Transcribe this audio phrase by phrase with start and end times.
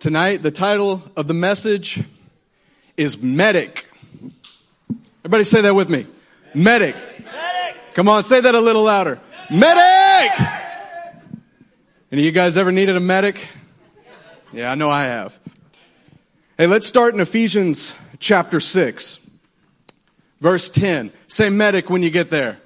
[0.00, 2.04] Tonight, the title of the message
[2.96, 3.84] is Medic.
[5.24, 6.06] Everybody say that with me.
[6.54, 6.94] Medic.
[6.94, 7.76] Medic.
[7.94, 9.18] Come on, say that a little louder.
[9.50, 10.38] Medic!
[12.12, 13.48] Any of you guys ever needed a medic?
[14.52, 15.36] Yeah, I know I have.
[16.56, 19.18] Hey, let's start in Ephesians chapter 6,
[20.40, 21.10] verse 10.
[21.26, 22.60] Say medic when you get there.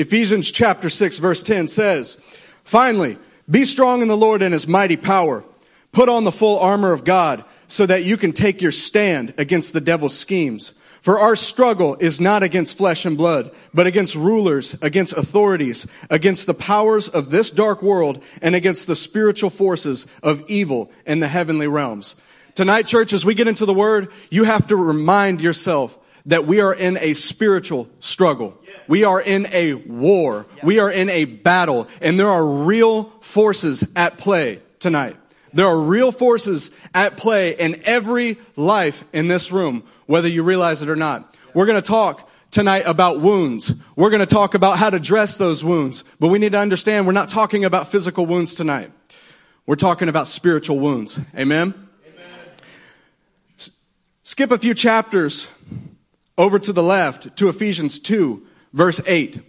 [0.00, 2.16] Ephesians chapter 6 verse 10 says,
[2.64, 3.18] Finally,
[3.50, 5.44] be strong in the Lord and his mighty power.
[5.92, 9.74] Put on the full armor of God so that you can take your stand against
[9.74, 10.72] the devil's schemes.
[11.02, 16.46] For our struggle is not against flesh and blood, but against rulers, against authorities, against
[16.46, 21.28] the powers of this dark world, and against the spiritual forces of evil in the
[21.28, 22.16] heavenly realms.
[22.54, 26.60] Tonight, church, as we get into the word, you have to remind yourself that we
[26.60, 28.56] are in a spiritual struggle.
[28.88, 30.46] We are in a war.
[30.62, 31.88] We are in a battle.
[32.00, 35.16] And there are real forces at play tonight.
[35.52, 40.82] There are real forces at play in every life in this room, whether you realize
[40.82, 41.36] it or not.
[41.54, 43.72] We're going to talk tonight about wounds.
[43.96, 46.04] We're going to talk about how to dress those wounds.
[46.18, 48.92] But we need to understand we're not talking about physical wounds tonight.
[49.66, 51.20] We're talking about spiritual wounds.
[51.36, 51.88] Amen?
[52.06, 52.34] Amen.
[53.58, 53.70] S-
[54.22, 55.46] skip a few chapters
[56.40, 59.40] over to the left to Ephesians 2 verse 8.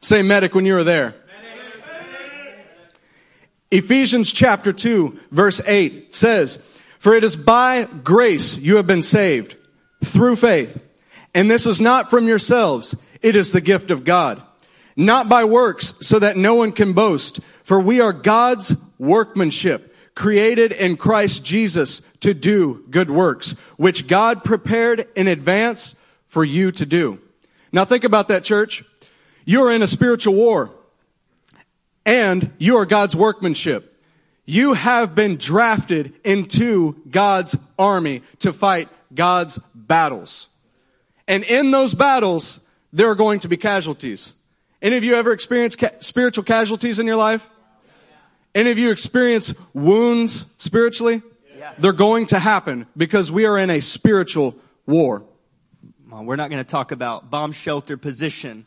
[0.00, 1.14] Say medic when you are there.
[3.70, 6.58] Ephesians chapter 2 verse 8 says,
[6.98, 9.54] For it is by grace you have been saved
[10.04, 10.82] through faith.
[11.34, 12.96] And this is not from yourselves.
[13.22, 14.42] It is the gift of God.
[14.96, 17.38] Not by works so that no one can boast.
[17.62, 24.42] For we are God's workmanship created in Christ Jesus to do good works, which God
[24.42, 25.94] prepared in advance
[26.34, 27.20] for you to do.
[27.72, 28.84] Now think about that, church.
[29.44, 30.72] You are in a spiritual war
[32.04, 33.96] and you are God's workmanship.
[34.44, 40.48] You have been drafted into God's army to fight God's battles.
[41.28, 42.58] And in those battles,
[42.92, 44.32] there are going to be casualties.
[44.82, 47.48] Any of you ever experienced ca- spiritual casualties in your life?
[48.56, 51.22] Any of you experience wounds spiritually?
[51.56, 51.72] Yeah.
[51.78, 55.22] They're going to happen because we are in a spiritual war.
[56.22, 58.66] We're not going to talk about bomb shelter position.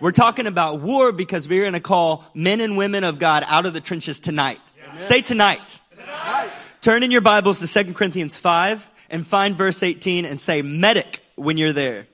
[0.00, 3.66] We're talking about war because we're going to call men and women of God out
[3.66, 4.58] of the trenches tonight.
[4.88, 5.00] Amen.
[5.00, 5.80] Say tonight.
[5.90, 6.50] tonight.
[6.80, 11.20] Turn in your Bibles to 2 Corinthians 5 and find verse 18 and say medic
[11.36, 12.06] when you're there.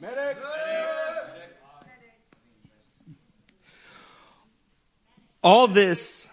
[0.00, 0.36] Medic.
[0.36, 0.38] Medic.
[5.42, 6.28] All this.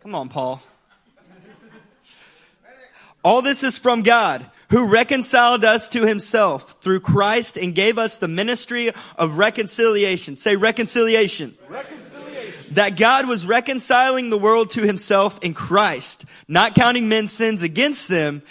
[0.00, 0.62] Come on, Paul.
[3.24, 8.18] All this is from God who reconciled us to himself through Christ and gave us
[8.18, 10.36] the ministry of reconciliation.
[10.36, 11.56] Say reconciliation.
[11.68, 12.74] Reconciliation.
[12.74, 18.08] That God was reconciling the world to himself in Christ, not counting men's sins against
[18.08, 18.42] them,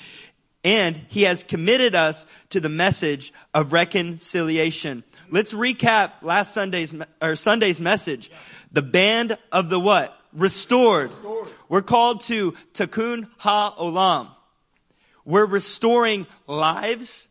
[0.63, 5.03] and he has committed us to the message of reconciliation.
[5.31, 8.31] Let's recap last Sunday's or Sunday's message.
[8.71, 10.15] The band of the what?
[10.33, 11.09] Restored.
[11.09, 11.47] Restored.
[11.67, 14.29] We're called to tikkun Ha-Olam.
[15.25, 17.29] We're restoring lives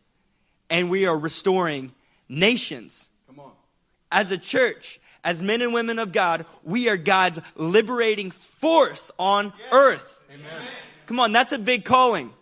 [0.69, 1.93] and we are restoring
[2.29, 3.09] nations.
[3.27, 3.51] Come on.
[4.11, 9.53] As a church, as men and women of God, we are God's liberating force on
[9.57, 9.73] yes.
[9.73, 10.25] earth.
[10.33, 10.67] Amen.
[11.05, 12.33] Come on, that's a big calling.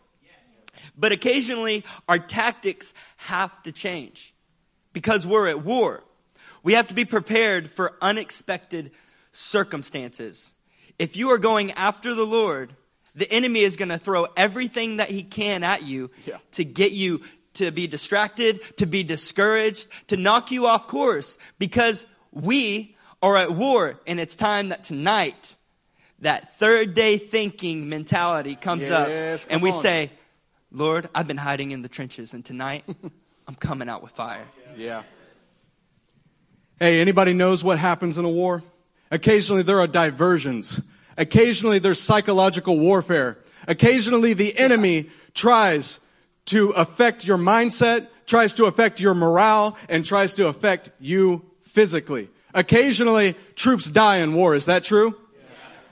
[0.97, 4.33] But occasionally our tactics have to change
[4.91, 6.03] because we're at war.
[6.61, 8.91] We have to be prepared for unexpected
[9.31, 10.53] circumstances.
[10.97, 12.75] If you are going after the Lord,
[13.19, 16.37] the enemy is going to throw everything that he can at you yeah.
[16.53, 17.21] to get you
[17.55, 23.51] to be distracted, to be discouraged, to knock you off course because we are at
[23.51, 25.55] war and it's time that tonight
[26.19, 29.81] that third day thinking mentality comes yes, up and we on.
[29.81, 30.11] say,
[30.71, 32.85] Lord, I've been hiding in the trenches and tonight
[33.47, 34.45] I'm coming out with fire.
[34.77, 35.03] Yeah.
[36.79, 38.63] Hey, anybody knows what happens in a war?
[39.11, 40.79] Occasionally there are diversions
[41.19, 43.37] Occasionally there's psychological warfare.
[43.67, 45.99] Occasionally the enemy tries
[46.45, 52.29] to affect your mindset, tries to affect your morale, and tries to affect you physically.
[52.53, 54.55] Occasionally troops die in war.
[54.55, 55.15] Is that true?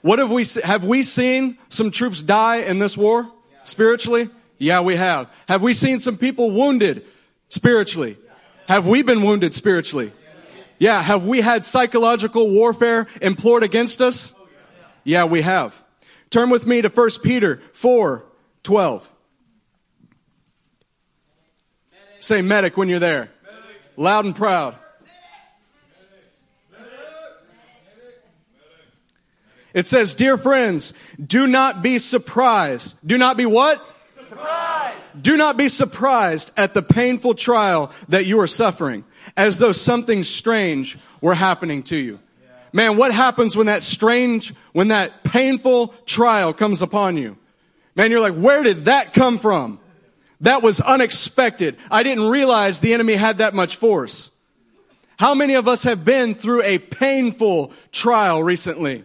[0.02, 3.30] What have we, have we seen some troops die in this war?
[3.64, 4.30] Spiritually?
[4.58, 5.30] Yeah, we have.
[5.50, 7.06] Have we seen some people wounded
[7.50, 8.18] spiritually?
[8.68, 10.14] Have we been wounded spiritually?
[10.80, 11.02] Yeah.
[11.02, 14.32] Have we had psychological warfare implored against us?
[15.08, 15.74] Yeah, we have.
[16.30, 18.26] Turn with me to 1 Peter 4,
[18.64, 19.10] 12.
[22.20, 23.30] Say medic when you're there.
[23.96, 24.76] Loud and proud.
[29.74, 30.92] It says, Dear friends,
[31.26, 32.96] do not be surprised.
[33.06, 33.82] Do not be what?
[34.28, 34.94] Surprise!
[35.22, 39.06] Do not be surprised at the painful trial that you are suffering,
[39.38, 42.20] as though something strange were happening to you.
[42.74, 47.38] Man, what happens when that strange, when that painful trial comes upon you?
[47.96, 49.80] Man, you're like, where did that come from?
[50.42, 51.78] That was unexpected.
[51.90, 54.30] I didn't realize the enemy had that much force.
[55.18, 59.04] How many of us have been through a painful trial recently?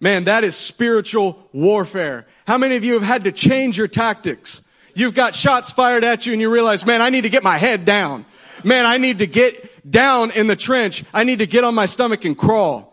[0.00, 2.26] Man, that is spiritual warfare.
[2.46, 4.62] How many of you have had to change your tactics?
[4.94, 7.56] You've got shots fired at you and you realize, man, I need to get my
[7.56, 8.26] head down.
[8.64, 11.04] Man, I need to get down in the trench.
[11.12, 12.92] I need to get on my stomach and crawl.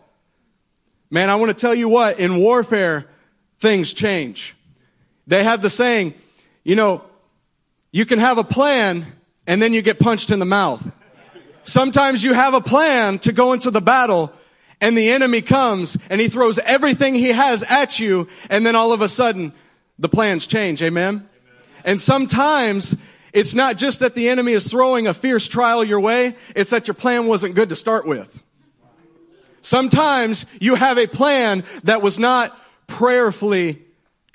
[1.10, 3.06] Man, I want to tell you what, in warfare,
[3.60, 4.56] things change.
[5.26, 6.14] They have the saying,
[6.64, 7.04] you know,
[7.90, 9.06] you can have a plan
[9.46, 10.90] and then you get punched in the mouth.
[11.64, 14.32] Sometimes you have a plan to go into the battle
[14.80, 18.92] and the enemy comes and he throws everything he has at you and then all
[18.92, 19.52] of a sudden
[19.98, 20.82] the plans change.
[20.82, 21.14] Amen?
[21.14, 21.28] Amen.
[21.84, 22.96] And sometimes
[23.32, 26.86] it's not just that the enemy is throwing a fierce trial your way, it's that
[26.86, 28.42] your plan wasn't good to start with.
[29.62, 32.58] Sometimes you have a plan that was not
[32.88, 33.82] prayerfully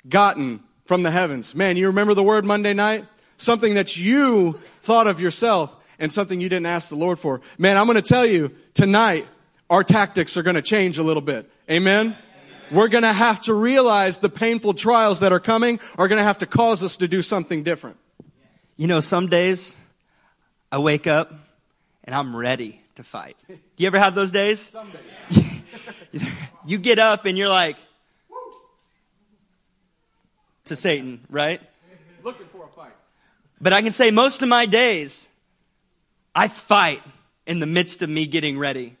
[0.08, 1.54] gotten from the heavens.
[1.54, 3.04] Man, you remember the word Monday night?
[3.36, 7.40] Something that you thought of yourself and something you didn't ask the Lord for.
[7.58, 9.26] Man, I'm going to tell you tonight,
[9.68, 11.48] our tactics are going to change a little bit.
[11.70, 12.16] Amen?
[12.72, 16.24] We're going to have to realize the painful trials that are coming are going to
[16.24, 17.98] have to cause us to do something different.
[18.78, 19.76] You know, some days
[20.70, 21.34] I wake up
[22.04, 23.36] and I'm ready to fight.
[23.48, 24.60] Do you ever have those days?
[24.60, 26.24] Some days.
[26.64, 27.76] you get up and you're like,
[30.66, 31.60] to Satan, right?
[32.22, 32.92] Looking for a fight.
[33.60, 35.28] But I can say most of my days,
[36.34, 37.02] I fight
[37.46, 38.96] in the midst of me getting ready.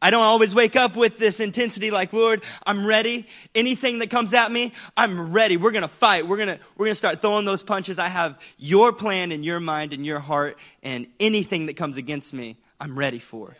[0.00, 3.26] I don't always wake up with this intensity like, Lord, I'm ready.
[3.54, 5.56] Anything that comes at me, I'm ready.
[5.56, 6.28] We're going to fight.
[6.28, 7.98] We're going to, we're going to start throwing those punches.
[7.98, 12.32] I have your plan in your mind and your heart and anything that comes against
[12.32, 13.56] me, I'm ready for.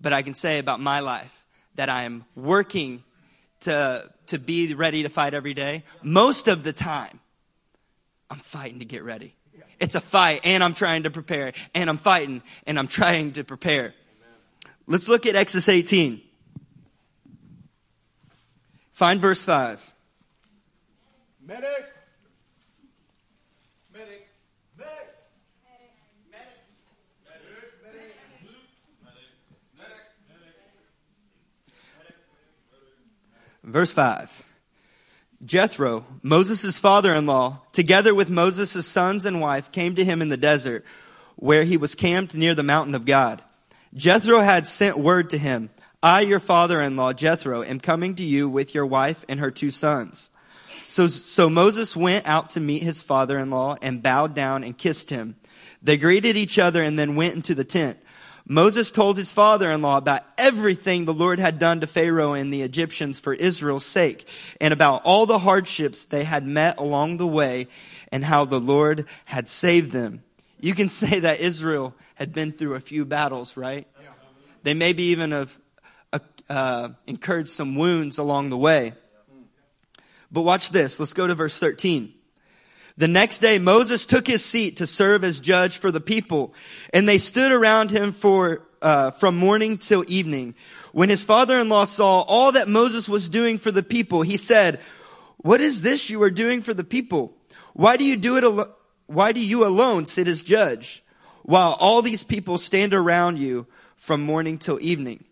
[0.00, 1.44] But I can say about my life
[1.76, 3.04] that I am working
[3.60, 5.84] to, to be ready to fight every day.
[6.02, 7.20] Most of the time,
[8.30, 9.34] I'm fighting to get ready.
[9.80, 13.44] It's a fight and I'm trying to prepare and I'm fighting and I'm trying to
[13.44, 13.94] prepare.
[14.90, 16.22] Let's look at Exodus 18.
[18.92, 19.92] Find verse 5.
[21.46, 21.68] Medic.
[23.92, 24.28] Medic.
[24.78, 24.88] Medic.
[26.32, 26.48] Medic!
[27.84, 28.14] Medic!
[29.76, 29.94] Medic!
[33.62, 34.42] Verse 5.
[35.44, 40.86] Jethro, Moses' father-in-law, together with Moses' sons and wife, came to him in the desert,
[41.36, 43.42] where he was camped near the mountain of God.
[43.94, 45.70] Jethro had sent word to him,
[46.02, 50.30] I, your father-in-law, Jethro, am coming to you with your wife and her two sons.
[50.86, 55.36] So, so Moses went out to meet his father-in-law and bowed down and kissed him.
[55.82, 57.98] They greeted each other and then went into the tent.
[58.46, 63.20] Moses told his father-in-law about everything the Lord had done to Pharaoh and the Egyptians
[63.20, 64.26] for Israel's sake
[64.60, 67.68] and about all the hardships they had met along the way
[68.10, 70.22] and how the Lord had saved them.
[70.60, 73.86] You can say that Israel had been through a few battles, right?
[74.64, 75.56] They maybe even have
[76.12, 76.18] uh,
[76.50, 78.94] uh, incurred some wounds along the way.
[80.32, 80.98] But watch this.
[80.98, 82.12] Let's go to verse 13.
[82.96, 86.54] The next day Moses took his seat to serve as judge for the people,
[86.92, 90.56] and they stood around him for uh, from morning till evening.
[90.90, 94.80] When his father-in-law saw all that Moses was doing for the people, he said,
[95.36, 97.36] "What is this you are doing for the people?
[97.74, 98.42] Why do you do it?
[98.42, 98.74] Al-
[99.06, 101.04] why do you alone sit as judge,
[101.48, 105.24] while all these people stand around you from morning till evening?"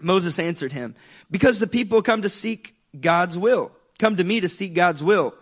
[0.00, 0.96] Moses answered him,
[1.30, 3.70] "Because the people come to seek God's will,
[4.00, 5.32] come to me to seek God's will."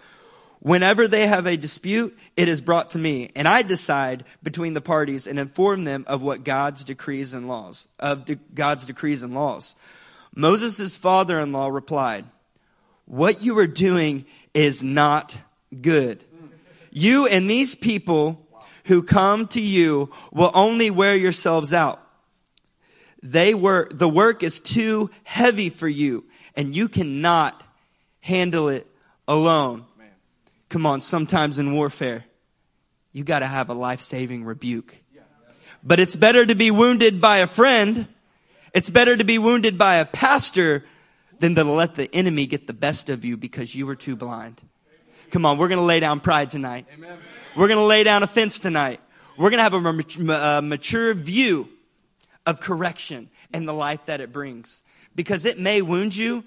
[0.60, 4.82] Whenever they have a dispute, it is brought to me, and I decide between the
[4.82, 9.32] parties and inform them of what God's decrees and laws, of de- God's decrees and
[9.32, 9.74] laws.
[10.36, 12.26] Moses' father-in-law replied,
[13.06, 15.36] what you are doing is not
[15.80, 16.22] good.
[16.90, 18.46] You and these people
[18.84, 22.00] who come to you will only wear yourselves out.
[23.22, 26.24] They were, the work is too heavy for you,
[26.56, 27.62] and you cannot
[28.20, 28.86] handle it
[29.28, 29.84] alone.
[30.68, 32.24] Come on, sometimes in warfare,
[33.12, 34.96] you gotta have a life-saving rebuke.
[35.84, 38.06] But it's better to be wounded by a friend.
[38.72, 40.84] It's better to be wounded by a pastor
[41.40, 44.60] than to let the enemy get the best of you because you were too blind.
[45.32, 46.86] Come on, we're going to lay down pride tonight.
[46.92, 47.18] Amen.
[47.56, 49.00] We're going to lay down offense tonight.
[49.38, 51.70] We're going to have a uh, mature view
[52.44, 54.82] of correction and the life that it brings.
[55.14, 56.44] Because it may wound you,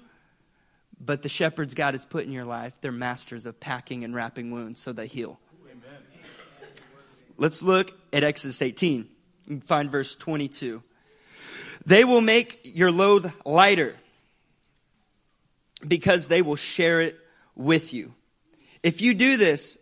[1.00, 4.52] but the shepherds God has put in your life, they're masters of packing and wrapping
[4.52, 5.40] wounds so they heal.
[5.64, 6.00] Amen.
[7.36, 9.08] Let's look at Exodus 18
[9.48, 10.80] and find verse 22.
[11.84, 13.96] They will make your load lighter
[15.86, 17.18] because they will share it
[17.56, 18.14] with you.
[18.86, 19.78] If you do this,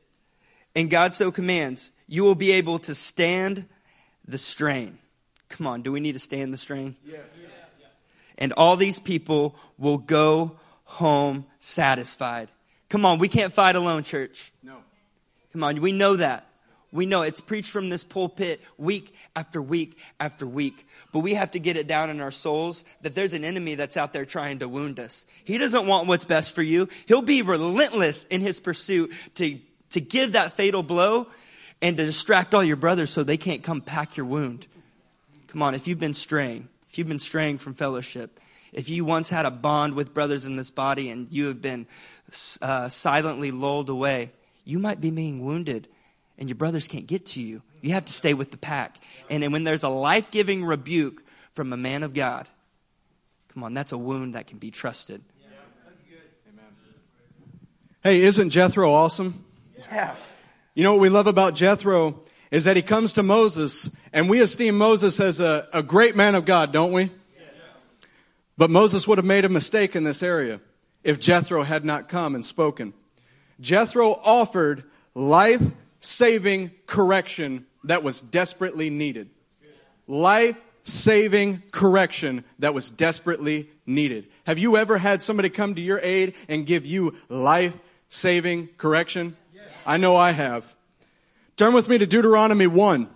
[0.74, 3.66] and God so commands, you will be able to stand
[4.26, 4.96] the strain.
[5.50, 6.96] Come on, do we need to stand the strain?
[7.04, 7.20] Yes.
[8.38, 12.48] And all these people will go home satisfied.
[12.88, 14.54] Come on, we can't fight alone, church.
[14.62, 14.76] No.
[15.52, 16.46] Come on, we know that.
[16.94, 20.86] We know it's preached from this pulpit week after week after week.
[21.10, 23.96] But we have to get it down in our souls that there's an enemy that's
[23.96, 25.26] out there trying to wound us.
[25.42, 26.88] He doesn't want what's best for you.
[27.06, 29.58] He'll be relentless in his pursuit to,
[29.90, 31.26] to give that fatal blow
[31.82, 34.68] and to distract all your brothers so they can't come pack your wound.
[35.48, 38.38] Come on, if you've been straying, if you've been straying from fellowship,
[38.72, 41.88] if you once had a bond with brothers in this body and you have been
[42.62, 44.30] uh, silently lulled away,
[44.64, 45.88] you might be being wounded
[46.38, 47.62] and your brothers can't get to you.
[47.80, 48.98] You have to stay with the pack.
[49.30, 51.22] And then when there's a life giving rebuke
[51.54, 52.48] from a man of God,
[53.52, 55.22] come on, that's a wound that can be trusted.
[58.02, 59.46] Hey, isn't Jethro awesome?
[59.90, 60.14] Yeah.
[60.74, 64.40] You know what we love about Jethro is that he comes to Moses, and we
[64.40, 67.10] esteem Moses as a, a great man of God, don't we?
[68.56, 70.60] But Moses would have made a mistake in this area
[71.02, 72.92] if Jethro had not come and spoken.
[73.60, 75.62] Jethro offered life
[76.04, 79.30] saving correction that was desperately needed.
[80.06, 84.26] Life saving correction that was desperately needed.
[84.46, 87.72] Have you ever had somebody come to your aid and give you life
[88.10, 89.36] saving correction?
[89.86, 90.74] I know I have.
[91.56, 93.08] Turn with me to Deuteronomy 1.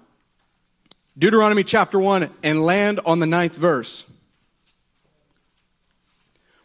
[1.19, 4.05] Deuteronomy chapter 1 and land on the ninth verse.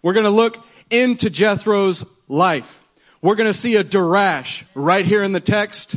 [0.02, 2.82] We're going to look into Jethro's life.
[3.22, 5.96] We're going to see a derash right here in the text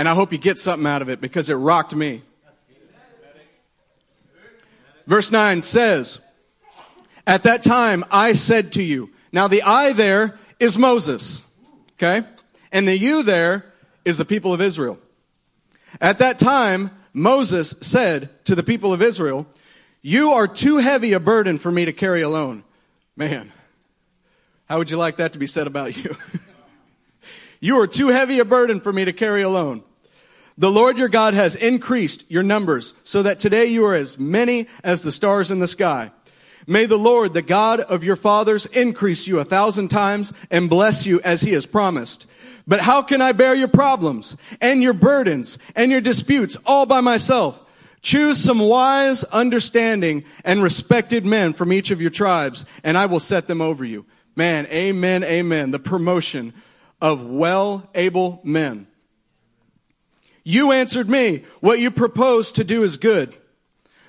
[0.00, 2.22] and I hope you get something out of it because it rocked me.
[5.06, 6.20] Verse 9 says,
[7.26, 11.42] At that time I said to you, now the I there is Moses,
[11.98, 12.26] okay?
[12.72, 13.66] And the you there
[14.02, 14.98] is the people of Israel.
[16.00, 19.46] At that time, Moses said to the people of Israel,
[20.00, 22.64] you are too heavy a burden for me to carry alone.
[23.16, 23.52] Man,
[24.66, 26.16] how would you like that to be said about you?
[27.60, 29.82] You are too heavy a burden for me to carry alone.
[30.58, 34.66] The Lord your God has increased your numbers so that today you are as many
[34.84, 36.10] as the stars in the sky.
[36.66, 41.06] May the Lord, the God of your fathers, increase you a thousand times and bless
[41.06, 42.26] you as he has promised.
[42.66, 47.00] But how can I bear your problems and your burdens and your disputes all by
[47.00, 47.60] myself?
[48.02, 53.20] Choose some wise, understanding, and respected men from each of your tribes, and I will
[53.20, 54.06] set them over you.
[54.36, 55.70] Man, amen, amen.
[55.70, 56.54] The promotion
[57.00, 58.86] of well able men.
[60.42, 63.36] You answered me, what you propose to do is good.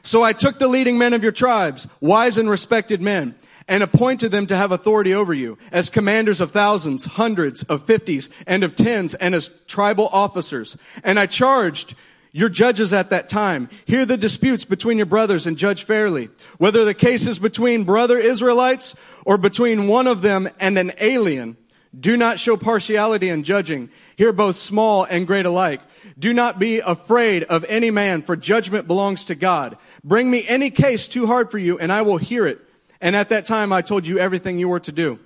[0.04, 3.36] So I took the leading men of your tribes, wise and respected men,
[3.68, 8.30] and appointed them to have authority over you as commanders of thousands, hundreds, of fifties,
[8.48, 10.78] and of tens, and as tribal officers.
[11.04, 11.96] And I charged
[12.34, 16.86] your judges at that time, hear the disputes between your brothers and judge fairly, whether
[16.86, 18.96] the case is between brother Israelites
[19.26, 21.58] or between one of them and an alien
[21.98, 23.90] do not show partiality in judging.
[24.16, 25.82] Hear both small and great alike.
[26.18, 29.78] Do not be afraid of any man, for judgment belongs to God.
[30.04, 32.62] Bring me any case too hard for you, and I will hear it.
[33.02, 35.20] And at that time I told you everything you were to do.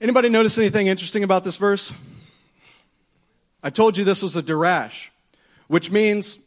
[0.00, 1.92] Anybody notice anything interesting about this verse?
[3.62, 5.08] I told you this was a derash,
[5.68, 6.38] which means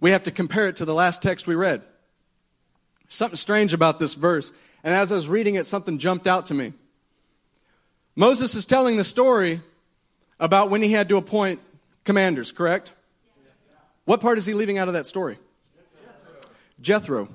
[0.00, 1.82] we have to compare it to the last text we read.
[3.08, 4.52] Something strange about this verse.
[4.82, 6.72] And as I was reading it, something jumped out to me.
[8.16, 9.60] Moses is telling the story
[10.40, 11.60] about when he had to appoint
[12.04, 12.92] commanders, correct?
[14.06, 15.38] What part is he leaving out of that story?
[16.80, 17.28] Jethro.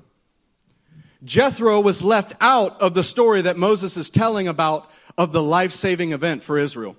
[1.24, 5.72] Jethro was left out of the story that Moses is telling about of the life
[5.72, 6.96] saving event for Israel.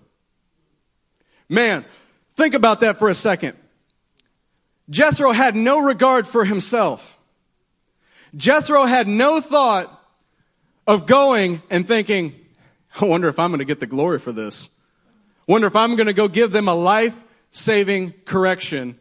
[1.48, 1.84] Man,
[2.36, 3.56] think about that for a second.
[4.90, 7.18] Jethro had no regard for himself.
[8.36, 9.98] Jethro had no thought
[10.86, 12.34] of going and thinking,
[13.00, 14.68] I wonder if I'm going to get the glory for this.
[15.46, 17.14] Wonder if I'm going to go give them a life
[17.50, 18.99] saving correction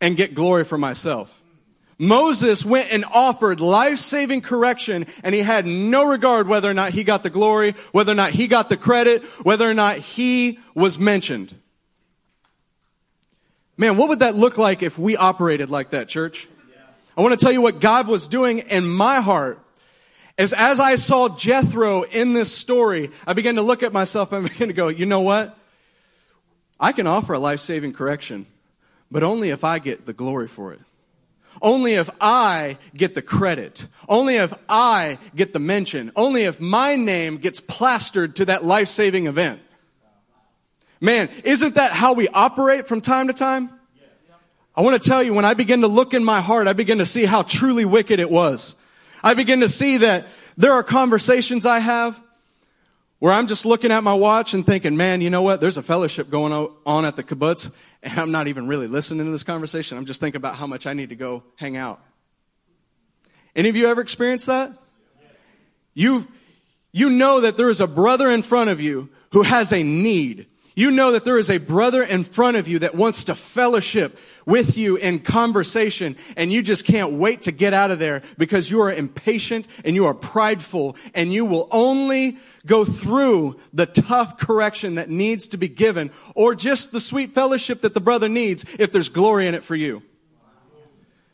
[0.00, 1.34] and get glory for myself.
[1.98, 7.02] Moses went and offered life-saving correction and he had no regard whether or not he
[7.02, 10.98] got the glory, whether or not he got the credit, whether or not he was
[10.98, 11.54] mentioned.
[13.76, 16.48] Man, what would that look like if we operated like that, church?
[17.16, 19.60] I want to tell you what God was doing in my heart.
[20.38, 24.46] Is as I saw Jethro in this story, I began to look at myself and
[24.46, 25.58] I began to go, you know what?
[26.80, 28.46] I can offer a life-saving correction,
[29.10, 30.80] but only if I get the glory for it.
[31.60, 33.88] Only if I get the credit.
[34.08, 36.12] Only if I get the mention.
[36.14, 39.60] Only if my name gets plastered to that life-saving event.
[41.00, 43.70] Man, isn't that how we operate from time to time?
[44.76, 46.98] I want to tell you, when I begin to look in my heart, I begin
[46.98, 48.76] to see how truly wicked it was.
[49.22, 52.20] I begin to see that there are conversations I have
[53.18, 55.60] where I'm just looking at my watch and thinking, man, you know what?
[55.60, 56.52] There's a fellowship going
[56.86, 57.70] on at the kibbutz
[58.02, 59.98] and I'm not even really listening to this conversation.
[59.98, 62.00] I'm just thinking about how much I need to go hang out.
[63.56, 64.72] Any of you ever experienced that?
[65.94, 66.28] You,
[66.92, 70.46] you know that there is a brother in front of you who has a need.
[70.78, 74.16] You know that there is a brother in front of you that wants to fellowship
[74.46, 78.70] with you in conversation and you just can't wait to get out of there because
[78.70, 84.38] you are impatient and you are prideful and you will only go through the tough
[84.38, 88.64] correction that needs to be given or just the sweet fellowship that the brother needs
[88.78, 90.00] if there's glory in it for you.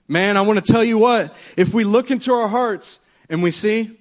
[0.08, 2.98] Man, I want to tell you what, if we look into our hearts
[3.28, 4.00] and we see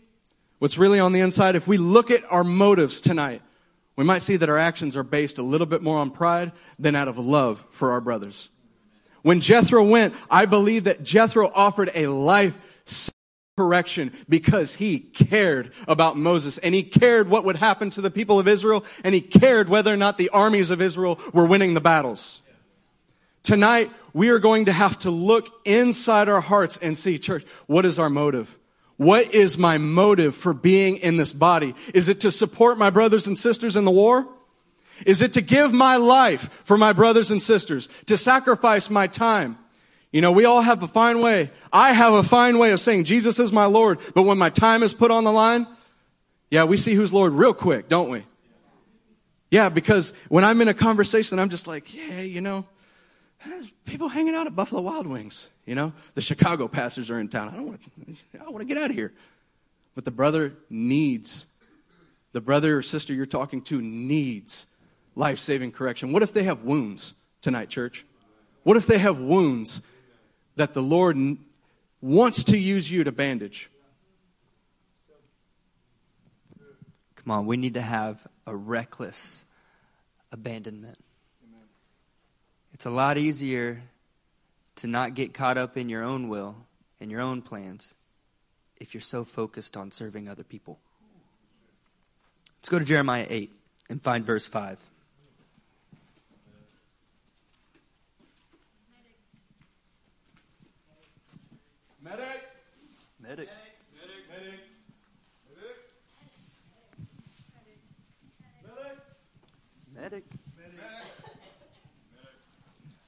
[0.60, 3.42] what's really on the inside, if we look at our motives tonight,
[3.96, 6.96] we might see that our actions are based a little bit more on pride than
[6.96, 8.50] out of love for our brothers.
[9.22, 12.56] When Jethro went, I believe that Jethro offered a life
[13.56, 18.40] correction because he cared about Moses and he cared what would happen to the people
[18.40, 21.82] of Israel and he cared whether or not the armies of Israel were winning the
[21.82, 22.42] battles.
[23.44, 27.86] Tonight, we are going to have to look inside our hearts and see, church, what
[27.86, 28.58] is our motive?
[28.98, 31.76] What is my motive for being in this body?
[31.94, 34.28] Is it to support my brothers and sisters in the war?
[35.06, 37.90] Is it to give my life for my brothers and sisters?
[38.06, 39.58] To sacrifice my time?
[40.12, 41.50] You know, we all have a fine way.
[41.72, 44.84] I have a fine way of saying Jesus is my Lord, but when my time
[44.84, 45.66] is put on the line,
[46.52, 48.24] yeah, we see who's Lord real quick, don't we?
[49.50, 52.66] Yeah, because when I'm in a conversation, I'm just like, yeah, you know,
[53.86, 55.50] people hanging out at Buffalo Wild Wings.
[55.66, 57.50] You know, the Chicago pastors are in town.
[57.50, 59.14] I don't want to, I want to get out of here.
[59.96, 61.46] But the brother needs,
[62.32, 64.66] the brother or sister you're talking to needs
[65.16, 66.12] life saving correction.
[66.12, 68.06] What if they have wounds tonight, church?
[68.64, 69.82] What if they have wounds
[70.56, 71.18] that the Lord
[72.02, 73.70] wants to use you to bandage?
[77.16, 79.46] Come on, we need to have a reckless
[80.32, 80.98] abandonment.
[82.84, 83.82] It's a lot easier
[84.76, 86.58] to not get caught up in your own will
[87.00, 87.96] and your own plans
[88.76, 90.80] if you're so focused on serving other people.
[92.58, 93.52] Let's go to Jeremiah 8
[93.90, 94.80] and find verse 5.
[102.02, 102.28] Medic.
[103.22, 103.48] Medic.
[109.96, 110.26] Medic.
[110.26, 110.43] Medic.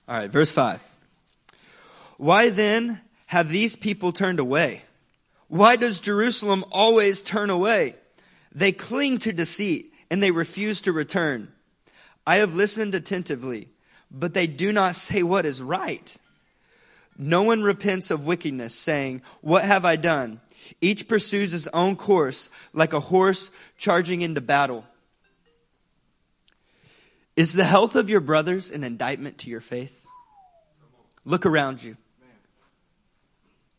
[0.08, 0.82] All right, verse 5.
[2.18, 4.84] Why then have these people turned away?
[5.48, 7.96] Why does Jerusalem always turn away?
[8.52, 11.52] They cling to deceit and they refuse to return.
[12.26, 13.70] I have listened attentively,
[14.10, 16.15] but they do not say what is right.
[17.18, 20.41] No one repents of wickedness, saying, What have I done?
[20.82, 24.86] Each pursues his own course like a horse charging into battle.
[27.36, 30.06] Is the health of your brothers an indictment to your faith?
[31.26, 31.98] Look around you.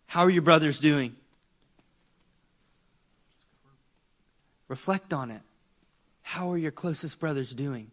[0.07, 1.17] How are your brothers doing?
[4.69, 5.43] Reflect on it.
[6.23, 7.91] How are your closest brothers doing?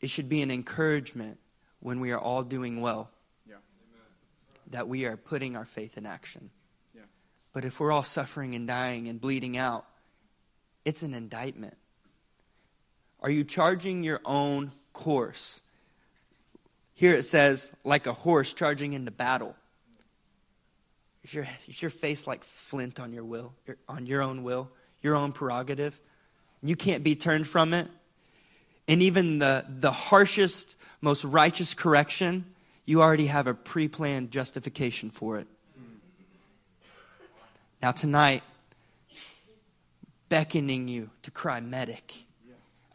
[0.00, 1.38] It should be an encouragement
[1.80, 3.10] when we are all doing well
[3.46, 3.56] Yeah.
[4.68, 6.50] that we are putting our faith in action.
[6.94, 7.02] Yeah.
[7.52, 9.86] But if we're all suffering and dying and bleeding out,
[10.84, 11.76] it's an indictment.
[13.24, 15.62] Are you charging your own course?
[16.92, 19.56] Here it says, like a horse charging into battle.
[21.24, 24.70] Is your, is your face like flint on your will, your, on your own will,
[25.00, 25.98] your own prerogative?
[26.62, 27.88] You can't be turned from it.
[28.88, 32.44] And even the, the harshest, most righteous correction,
[32.84, 35.46] you already have a pre planned justification for it.
[37.80, 38.42] Now, tonight,
[40.28, 42.26] beckoning you to cry medic.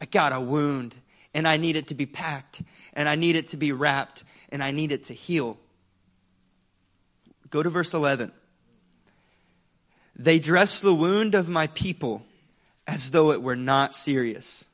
[0.00, 0.94] I got a wound
[1.34, 2.62] and I need it to be packed
[2.94, 5.58] and I need it to be wrapped and I need it to heal.
[7.50, 8.32] Go to verse 11.
[10.16, 12.22] They dress the wound of my people
[12.86, 14.64] as though it were not serious.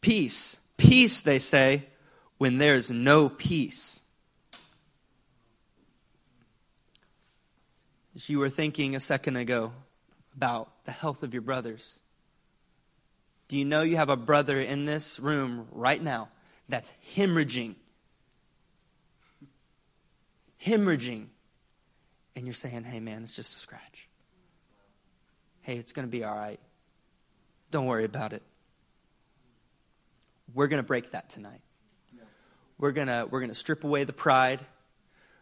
[0.00, 1.84] Peace, peace, they say,
[2.38, 4.00] when there is no peace.
[8.14, 9.72] As you were thinking a second ago
[10.36, 12.00] about the health of your brothers,
[13.52, 16.30] do you know you have a brother in this room right now
[16.70, 17.74] that's hemorrhaging?
[20.64, 21.26] Hemorrhaging.
[22.34, 24.08] And you're saying, hey man, it's just a scratch.
[25.60, 26.58] Hey, it's going to be all right.
[27.70, 28.42] Don't worry about it.
[30.54, 31.60] We're going to break that tonight.
[32.78, 34.64] We're going to we're going to strip away the pride.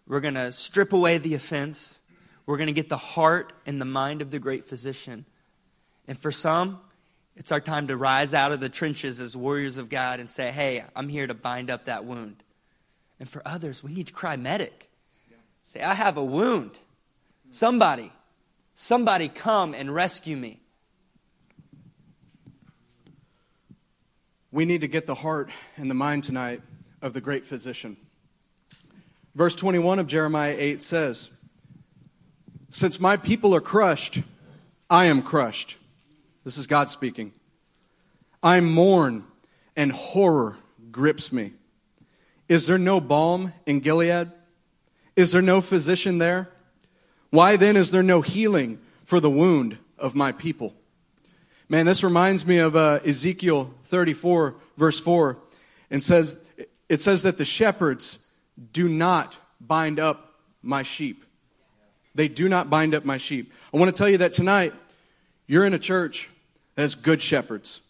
[0.09, 2.01] We're going to strip away the offense.
[2.44, 5.27] We're going to get the heart and the mind of the great physician.
[6.09, 6.81] And for some,
[7.40, 10.50] it's our time to rise out of the trenches as warriors of God and say,
[10.50, 12.42] hey, I'm here to bind up that wound.
[13.18, 14.90] And for others, we need to cry medic.
[15.62, 16.72] Say, I have a wound.
[17.48, 18.12] Somebody,
[18.74, 20.61] somebody come and rescue me.
[24.53, 25.48] We need to get the heart
[25.79, 26.61] and the mind tonight
[27.00, 27.96] of the great physician.
[29.35, 31.31] Verse 21 of Jeremiah 8 says,
[32.68, 34.20] Since my people are crushed,
[34.90, 35.79] I am crushed.
[36.44, 37.33] This is God speaking.
[38.42, 39.24] I mourn,
[39.76, 40.57] and horror
[40.90, 41.53] grips me.
[42.48, 44.33] Is there no balm in Gilead?
[45.16, 46.50] Is there no physician there?
[47.31, 50.74] Why then is there no healing for the wound of my people?
[51.68, 55.38] Man, this reminds me of uh, Ezekiel 34, verse 4,
[55.90, 56.38] and says,
[56.88, 58.18] it says that the shepherds
[58.72, 61.24] do not bind up my sheep.
[62.14, 63.53] They do not bind up my sheep.
[63.72, 64.74] I want to tell you that tonight,
[65.50, 66.30] you're in a church
[66.76, 67.80] that has good shepherds.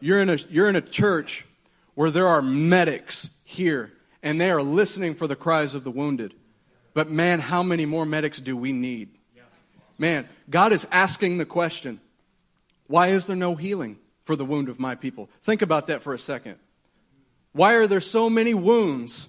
[0.00, 1.46] You're in a, you're in a church
[1.94, 6.34] where there are medics here, and they are listening for the cries of the wounded.
[6.92, 9.10] But man, how many more medics do we need?
[9.96, 12.00] Man, God is asking the question
[12.88, 15.30] why is there no healing for the wound of my people?
[15.44, 16.56] Think about that for a second.
[17.52, 19.28] Why are there so many wounds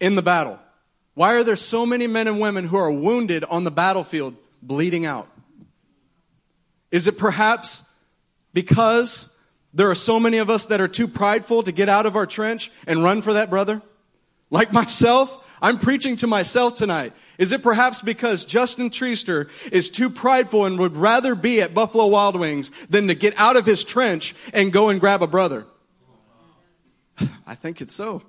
[0.00, 0.58] in the battle?
[1.12, 5.04] Why are there so many men and women who are wounded on the battlefield bleeding
[5.04, 5.28] out?
[6.90, 7.82] Is it perhaps
[8.52, 9.28] because
[9.72, 12.26] there are so many of us that are too prideful to get out of our
[12.26, 13.82] trench and run for that brother?
[14.50, 17.12] Like myself, I'm preaching to myself tonight.
[17.38, 22.06] Is it perhaps because Justin Treaster is too prideful and would rather be at Buffalo
[22.06, 25.66] Wild Wings than to get out of his trench and go and grab a brother?
[27.46, 28.22] I think it's so.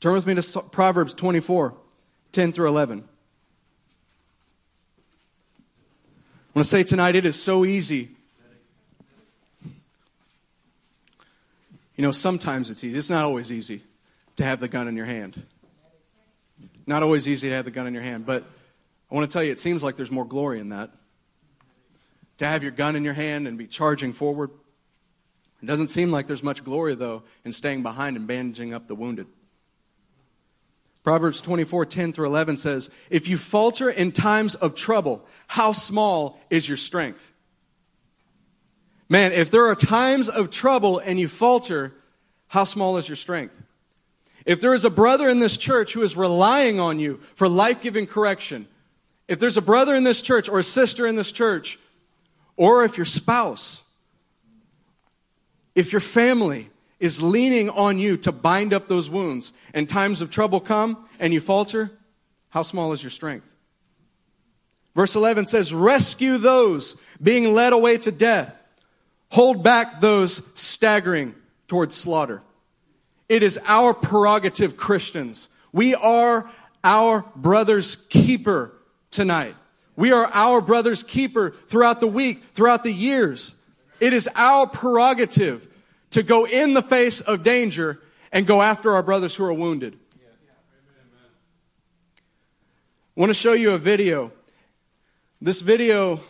[0.00, 1.74] Turn with me to Proverbs 24,
[2.32, 3.08] 10 through 11.
[6.38, 8.08] I want to say tonight it is so easy.
[11.96, 12.96] You know, sometimes it's easy.
[12.96, 13.82] It's not always easy
[14.36, 15.42] to have the gun in your hand.
[16.86, 18.44] Not always easy to have the gun in your hand, but
[19.10, 20.92] I want to tell you, it seems like there's more glory in that.
[22.38, 24.50] To have your gun in your hand and be charging forward.
[25.62, 28.94] It doesn't seem like there's much glory, though, in staying behind and bandaging up the
[28.94, 29.26] wounded.
[31.06, 36.36] Proverbs 24, 10 through 11 says, If you falter in times of trouble, how small
[36.50, 37.32] is your strength?
[39.08, 41.94] Man, if there are times of trouble and you falter,
[42.48, 43.54] how small is your strength?
[44.44, 47.82] If there is a brother in this church who is relying on you for life
[47.82, 48.66] giving correction,
[49.28, 51.78] if there's a brother in this church or a sister in this church,
[52.56, 53.84] or if your spouse,
[55.76, 60.30] if your family is leaning on you to bind up those wounds and times of
[60.30, 61.90] trouble come and you falter,
[62.48, 63.46] how small is your strength?
[64.94, 68.54] Verse 11 says, Rescue those being led away to death,
[69.28, 71.34] hold back those staggering
[71.68, 72.42] towards slaughter.
[73.28, 75.48] It is our prerogative, Christians.
[75.72, 76.50] We are
[76.82, 78.72] our brother's keeper
[79.10, 79.56] tonight.
[79.96, 83.54] We are our brother's keeper throughout the week, throughout the years.
[83.98, 85.66] It is our prerogative
[86.16, 88.00] to go in the face of danger
[88.32, 89.98] and go after our brothers who are wounded.
[93.14, 94.32] I want to show you a video.
[95.42, 96.20] This video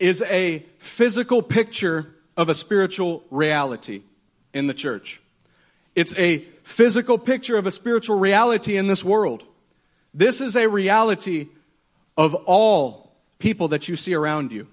[0.00, 4.02] is a physical picture of a spiritual reality
[4.52, 5.20] in the church.
[5.94, 9.44] It's a physical picture of a spiritual reality in this world.
[10.12, 11.46] This is a reality
[12.16, 14.66] of all people that you see around you.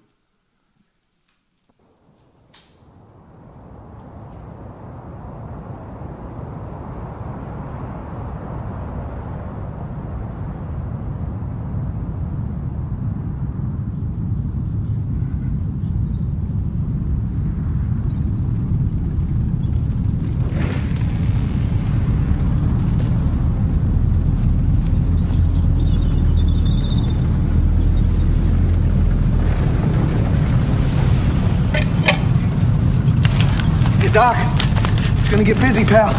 [35.46, 36.12] Gonna get busy, pal.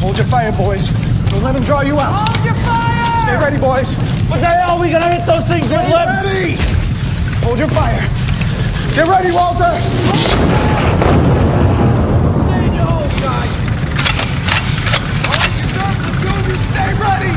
[0.00, 0.90] Hold your fire, boys.
[1.30, 2.28] Don't let them draw you out.
[2.28, 3.22] Hold your fire!
[3.22, 3.94] Stay ready, boys.
[4.28, 5.80] What the hell are we gonna hit those things with?
[5.80, 6.06] Stay What?
[6.24, 6.52] ready.
[7.42, 8.00] Hold your fire.
[8.94, 9.72] Get ready, Walter.
[12.38, 13.52] Stay in your holes, guys.
[15.26, 16.58] Hold your gun, Junior.
[16.70, 17.32] Stay ready.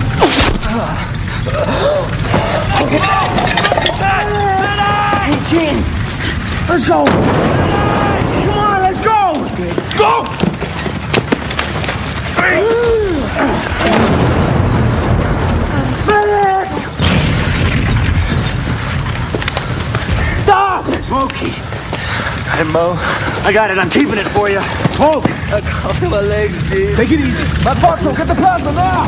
[5.27, 5.81] Hey, Gene.
[6.69, 8.16] Let's go.
[20.43, 20.85] Stop!
[21.03, 21.51] Smokey.
[22.45, 22.95] Got Mo.
[23.43, 23.77] I got it.
[23.77, 24.61] I'm keeping it for you.
[24.91, 25.25] Smoke.
[25.25, 26.95] I can't feel my legs, dude.
[26.95, 27.43] Take it easy.
[27.63, 29.07] Matt Foxwell, get the plasma now.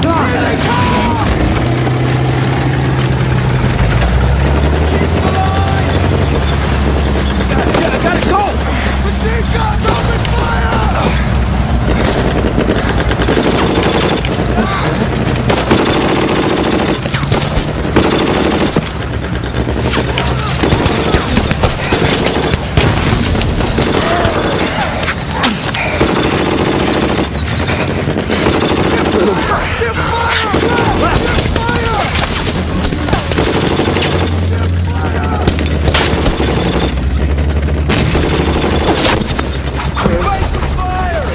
[7.82, 8.42] I gotta go.
[9.06, 10.78] Machine guns, open fire!
[40.00, 41.28] Fight some fire!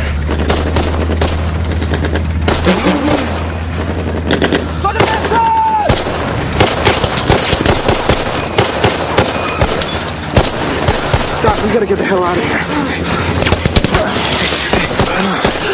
[4.80, 5.92] To the left side!
[11.42, 12.62] Doc, we gotta get the hell out of here.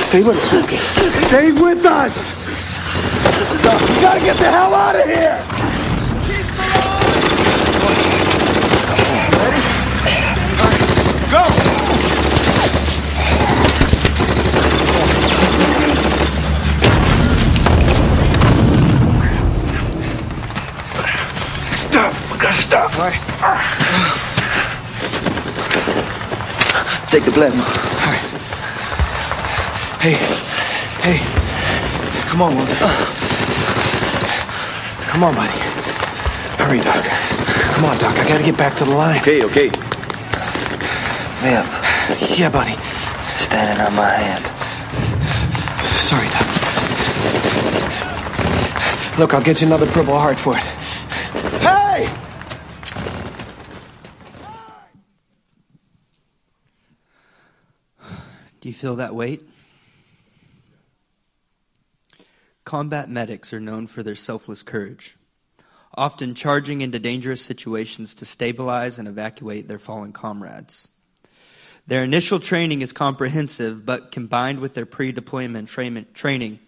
[0.04, 0.78] Stay with us, Smokey.
[1.26, 2.35] Stay with us!
[3.62, 5.38] Doc, we gotta get the hell out of here!
[9.38, 9.62] Ready?
[11.30, 11.42] Go!
[21.76, 22.12] Stop!
[22.33, 22.90] We gotta stop.
[22.98, 23.20] All right.
[27.40, 27.59] Take the.
[27.59, 28.20] All right.
[30.00, 30.12] Hey,
[31.00, 31.18] hey,
[32.29, 32.76] come on, Walter.
[35.09, 35.59] Come on, buddy.
[36.61, 37.03] Hurry, Doc.
[37.74, 38.18] Come on, Doc.
[38.18, 39.20] I gotta get back to the line.
[39.20, 39.68] Okay, okay.
[41.40, 41.64] Liam.
[42.38, 42.76] Yeah, buddy.
[43.38, 44.44] Standing on my hand.
[45.96, 46.46] Sorry, Doc.
[49.18, 50.64] Look, I'll get you another Purple Heart for it.
[51.62, 52.09] Hey!
[58.61, 59.43] Do you feel that weight?
[62.64, 65.19] Combat medics are known for their selfless courage,
[65.95, 70.88] often charging into dangerous situations to stabilize and evacuate their fallen comrades.
[71.87, 76.59] Their initial training is comprehensive, but combined with their pre-deployment tra- training,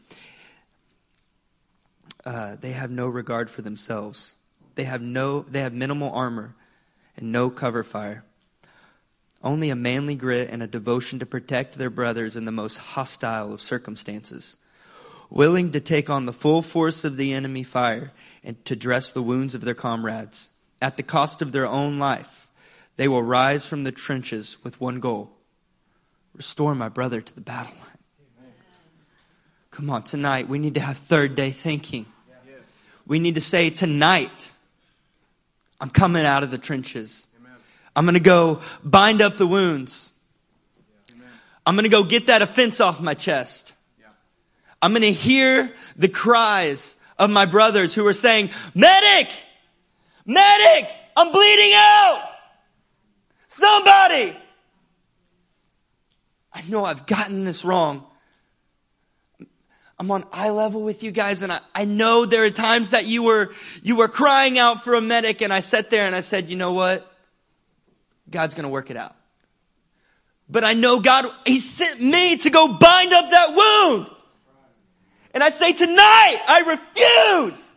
[2.27, 4.35] uh, they have no regard for themselves.
[4.75, 6.55] They have no, they have minimal armor
[7.17, 8.25] and no cover fire.
[9.43, 13.53] Only a manly grit and a devotion to protect their brothers in the most hostile
[13.53, 14.57] of circumstances.
[15.31, 18.13] Willing to take on the full force of the enemy fire
[18.45, 20.51] and to dress the wounds of their comrades.
[20.81, 22.49] At the cost of their own life,
[22.97, 25.33] they will rise from the trenches with one goal
[26.35, 27.89] restore my brother to the battle line.
[29.71, 32.07] Come on, tonight we need to have third day thinking.
[33.07, 34.51] We need to say, tonight,
[35.81, 37.27] I'm coming out of the trenches.
[37.95, 40.13] I'm going to go bind up the wounds.
[41.65, 43.75] I'm going to go get that offense off my chest.
[44.81, 49.29] I'm going to hear the cries of my brothers who are saying, medic,
[50.27, 52.29] medic, I'm bleeding out.
[53.47, 54.37] Somebody.
[56.53, 58.05] I know I've gotten this wrong.
[59.99, 63.07] I'm on eye level with you guys and I, I know there are times that
[63.07, 66.23] you were, you were crying out for a medic and I sat there and I
[66.23, 67.12] said, you know what?
[68.33, 69.15] God's going to work it out.
[70.49, 74.11] But I know God, He sent me to go bind up that wound.
[75.35, 76.79] And I say tonight, I
[77.47, 77.75] refuse.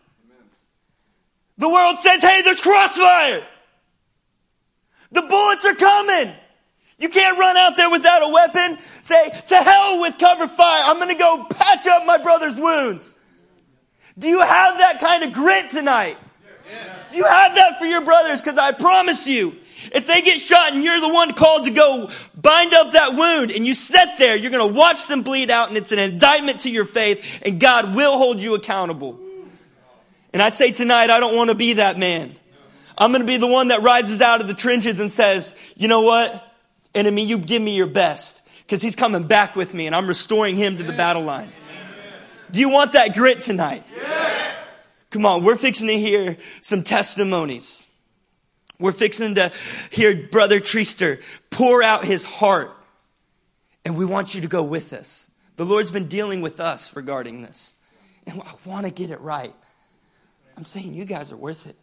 [1.58, 3.46] The world says, hey, there's crossfire.
[5.12, 6.34] The bullets are coming.
[6.98, 8.78] You can't run out there without a weapon.
[9.04, 10.84] Say, to hell with cover fire.
[10.86, 13.14] I'm going to go patch up my brother's wounds.
[14.18, 16.18] Do you have that kind of grit tonight?
[17.12, 18.42] Do you have that for your brothers?
[18.42, 19.56] Because I promise you,
[19.92, 23.52] if they get shot and you're the one called to go bind up that wound
[23.52, 26.62] and you sit there, you're going to watch them bleed out and it's an indictment
[26.62, 29.20] to your faith and God will hold you accountable.
[30.34, 32.36] And I say tonight, I don't want to be that man.
[32.98, 35.88] I'm going to be the one that rises out of the trenches and says, you
[35.88, 36.44] know what?
[36.94, 40.56] Enemy, you give me your best because he's coming back with me and I'm restoring
[40.56, 41.52] him to the battle line.
[42.52, 43.84] Do you want that grit tonight?
[43.96, 44.58] Yes.
[45.10, 47.85] Come on, we're fixing to hear some testimonies.
[48.80, 49.52] We're fixing to
[49.90, 52.72] hear Brother Treaster pour out his heart.
[53.84, 55.30] And we want you to go with us.
[55.58, 57.76] The Lord's been dealing with us regarding this.
[58.26, 59.54] And I want to get it right.
[60.58, 61.76] I'm saying you guys are worth it.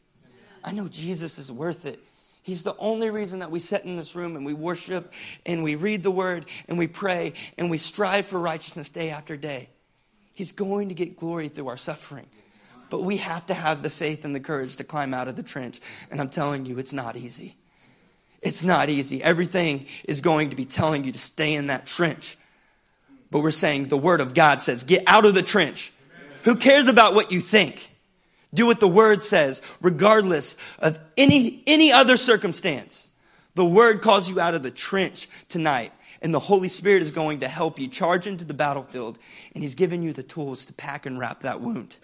[0.65, 2.01] I know Jesus is worth it.
[2.43, 5.13] He's the only reason that we sit in this room and we worship
[5.47, 9.37] and we read the word and we pray and we strive for righteousness day after
[9.37, 9.69] day.
[10.35, 12.27] He's going to get glory through our suffering.
[12.93, 15.43] But we have to have the faith and the courage to climb out of the
[15.43, 15.81] trench.
[16.11, 17.57] And I'm telling you, it's not easy.
[18.43, 19.23] It's not easy.
[19.23, 22.37] Everything is going to be telling you to stay in that trench.
[23.31, 25.91] But we're saying the word of God says, get out of the trench.
[26.43, 27.91] Who cares about what you think?
[28.53, 33.09] Do what the word says, regardless of any, any other circumstance.
[33.55, 35.95] The word calls you out of the trench tonight.
[36.21, 39.19] And the Holy Spirit is going to help you charge into the battlefield.
[39.55, 41.97] And He's given you the tools to pack and wrap that wound.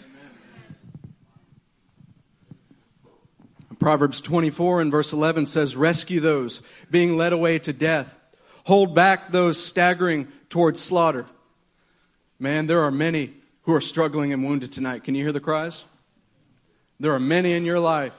[3.78, 8.14] Proverbs 24 and verse 11 says, Rescue those being led away to death.
[8.64, 11.26] Hold back those staggering towards slaughter.
[12.38, 15.04] Man, there are many who are struggling and wounded tonight.
[15.04, 15.84] Can you hear the cries?
[17.00, 18.14] There are many in your life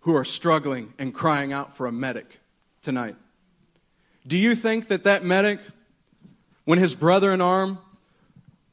[0.00, 2.38] who are struggling and crying out for a medic
[2.82, 3.16] tonight.
[4.26, 5.60] Do you think that that medic,
[6.64, 7.78] when his brother in arm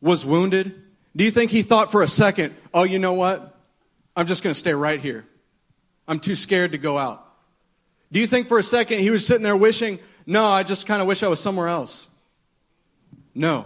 [0.02, 0.80] was wounded,
[1.16, 3.56] do you think he thought for a second, oh, you know what?
[4.16, 5.26] I'm just going to stay right here.
[6.08, 7.26] I'm too scared to go out.
[8.12, 11.02] Do you think for a second he was sitting there wishing, no, I just kind
[11.02, 12.10] of wish I was somewhere else?
[13.34, 13.66] No.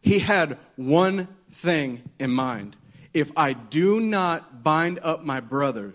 [0.00, 2.76] He had one thing in mind.
[3.12, 5.94] If I do not bind up my brother,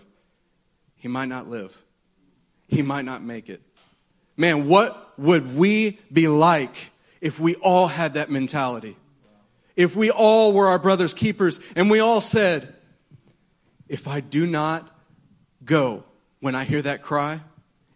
[0.96, 1.76] he might not live.
[2.68, 3.62] He might not make it.
[4.36, 8.96] Man, what would we be like if we all had that mentality?
[9.76, 12.74] If we all were our brother's keepers and we all said,
[13.88, 14.93] if I do not
[15.64, 16.04] go
[16.40, 17.40] when I hear that cry,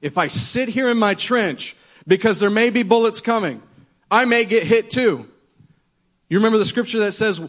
[0.01, 1.77] if I sit here in my trench
[2.07, 3.63] because there may be bullets coming,
[4.11, 5.29] I may get hit too.
[6.29, 7.41] You remember the scripture that says,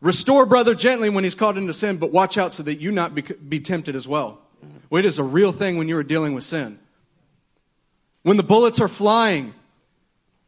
[0.00, 3.14] restore brother gently when he's caught into sin, but watch out so that you not
[3.14, 4.40] be, be tempted as well.
[4.64, 4.76] Mm-hmm.
[4.90, 4.98] well.
[5.00, 6.78] It is a real thing when you are dealing with sin.
[8.22, 9.54] When the bullets are flying,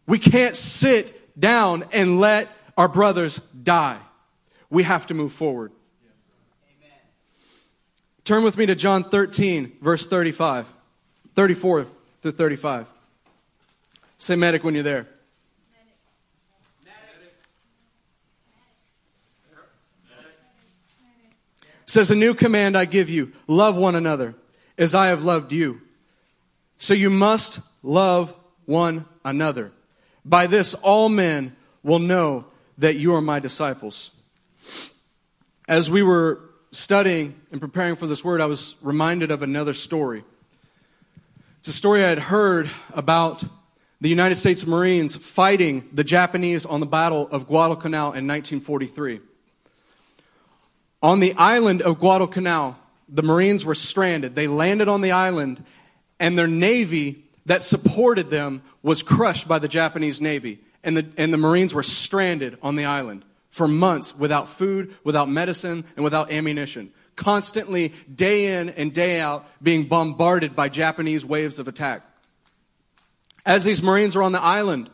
[0.07, 3.98] we can't sit down and let our brothers die.
[4.68, 5.72] We have to move forward.
[8.30, 10.64] Turn with me to John 13, verse 35,
[11.34, 11.86] 34
[12.22, 12.86] to 35.
[14.18, 15.08] Say medic when you're there.
[21.86, 24.36] says, A new command I give you love one another
[24.78, 25.80] as I have loved you.
[26.78, 28.32] So you must love
[28.64, 29.72] one another.
[30.24, 32.44] By this, all men will know
[32.78, 34.12] that you are my disciples.
[35.66, 40.24] As we were studying and preparing for this word, I was reminded of another story.
[41.59, 43.44] It's a story I had heard about
[44.00, 49.20] the United States Marines fighting the Japanese on the Battle of Guadalcanal in 1943.
[51.02, 52.76] On the island of Guadalcanal,
[53.09, 54.35] the Marines were stranded.
[54.35, 55.64] They landed on the island,
[56.18, 60.61] and their navy that supported them was crushed by the Japanese navy.
[60.83, 65.28] And the, and the Marines were stranded on the island for months without food, without
[65.28, 66.92] medicine, and without ammunition.
[67.16, 72.02] Constantly, day in and day out, being bombarded by Japanese waves of attack.
[73.44, 74.90] As these Marines were on the island,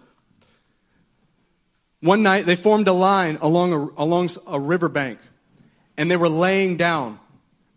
[2.00, 5.18] one night they formed a line along a, along a riverbank
[5.96, 7.18] and they were laying down.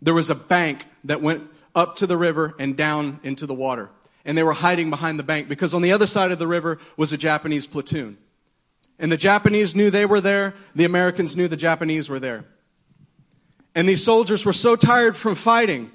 [0.02, 3.90] There was a bank that went up to the river and down into the water.
[4.24, 6.78] And they were hiding behind the bank because on the other side of the river
[6.96, 8.18] was a Japanese platoon.
[9.00, 10.54] And the Japanese knew they were there.
[10.76, 12.44] The Americans knew the Japanese were there.
[13.74, 15.90] And these soldiers were so tired from fighting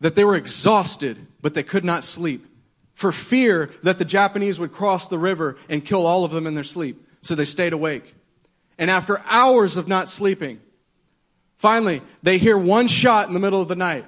[0.00, 2.46] that they were exhausted, but they could not sleep
[2.94, 6.54] for fear that the Japanese would cross the river and kill all of them in
[6.54, 7.06] their sleep.
[7.20, 8.14] So they stayed awake.
[8.78, 10.60] And after hours of not sleeping,
[11.56, 14.06] finally, they hear one shot in the middle of the night.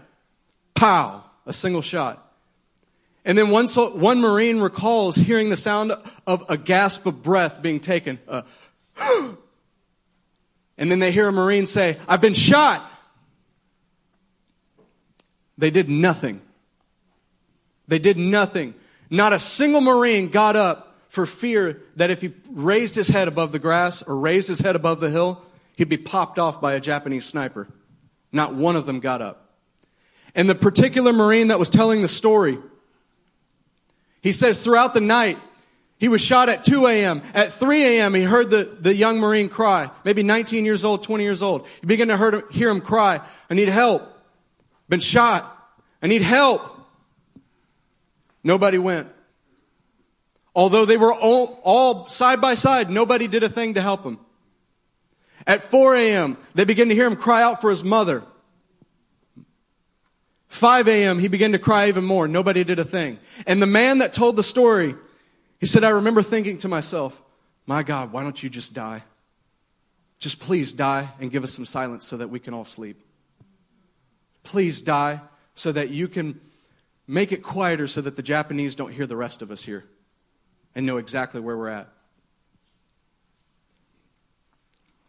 [0.75, 1.25] Pow!
[1.47, 2.24] A single shot.
[3.25, 5.93] And then one, one Marine recalls hearing the sound
[6.27, 8.19] of a gasp of breath being taken.
[8.29, 8.43] Uh,
[10.77, 12.91] and then they hear a Marine say, I've been shot.
[15.57, 16.43] They did nothing.
[17.89, 18.75] They did nothing.
[19.09, 23.53] Not a single Marine got up for fear that if he raised his head above
[23.53, 25.41] the grass or raised his head above the hill,
[25.77, 27.69] he'd be popped off by a Japanese sniper.
[28.33, 29.53] Not one of them got up.
[30.35, 32.59] And the particular Marine that was telling the story
[34.25, 35.39] He says throughout the night,
[35.99, 37.21] he was shot at 2 a.m.
[37.35, 41.23] At 3 a.m., he heard the, the young Marine cry, maybe 19 years old, 20
[41.23, 41.67] years old.
[41.83, 43.21] He began to hear, hear him cry,
[43.51, 44.03] I need help.
[44.89, 45.77] Been shot.
[46.03, 46.63] I need help.
[48.43, 49.09] Nobody went.
[50.55, 54.19] Although they were all, all side by side, nobody did a thing to help him.
[55.47, 58.25] At 4 a.m., they began to hear him cry out for his mother.
[60.55, 62.29] 5 a.m., he began to cry even more.
[62.29, 63.19] Nobody did a thing.
[63.45, 64.95] And the man that told the story,
[65.59, 67.21] he said, I remember thinking to myself,
[67.67, 69.03] my God, why don't you just die?
[70.21, 73.01] Just please die and give us some silence so that we can all sleep.
[74.45, 75.21] Please die
[75.57, 76.41] so that you can
[77.09, 79.85] make it quieter so that the Japanese don't hear the rest of us here
[80.77, 81.89] and know exactly where we're at.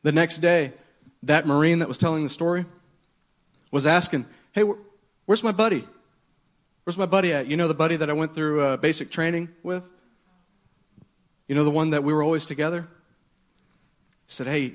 [0.02, 0.74] The next day,
[1.22, 2.66] that Marine that was telling the story
[3.70, 4.64] was asking, Hey,
[5.26, 5.88] where's my buddy?
[6.84, 7.48] Where's my buddy at?
[7.48, 9.84] You know the buddy that I went through uh, basic training with?
[11.48, 12.88] You know the one that we were always together?
[14.28, 14.74] He said, Hey,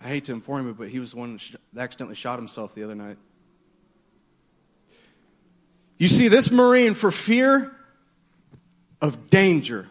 [0.00, 1.40] I hate to inform you, but he was the one
[1.72, 3.16] that accidentally shot himself the other night.
[5.96, 7.72] You see, this Marine, for fear
[9.00, 9.88] of danger,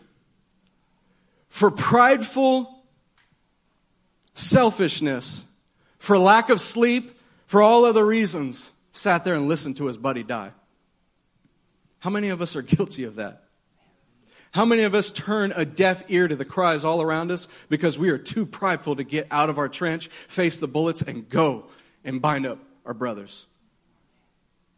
[1.50, 2.84] for prideful
[4.34, 5.44] selfishness,
[6.00, 7.18] for lack of sleep,
[7.48, 10.52] for all other reasons, sat there and listened to his buddy die.
[12.00, 13.44] How many of us are guilty of that?
[14.52, 17.98] How many of us turn a deaf ear to the cries all around us because
[17.98, 21.66] we are too prideful to get out of our trench, face the bullets, and go
[22.06, 23.48] and bind up our brothers?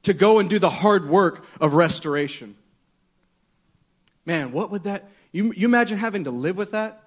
[0.03, 2.55] To go and do the hard work of restoration.
[4.25, 7.03] Man, what would that, you, you imagine having to live with that?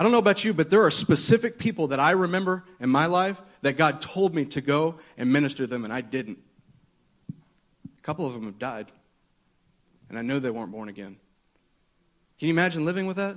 [0.00, 3.06] I don't know about you, but there are specific people that I remember in my
[3.06, 6.38] life that God told me to go and minister them, and I didn't.
[7.30, 8.90] A couple of them have died,
[10.08, 11.16] and I know they weren't born again.
[12.38, 13.36] Can you imagine living with that?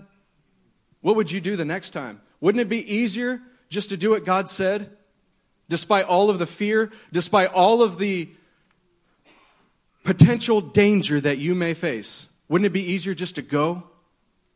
[1.02, 2.22] What would you do the next time?
[2.40, 4.90] Wouldn't it be easier just to do what God said,
[5.68, 8.30] despite all of the fear, despite all of the
[10.04, 12.28] potential danger that you may face?
[12.48, 13.84] Wouldn't it be easier just to go,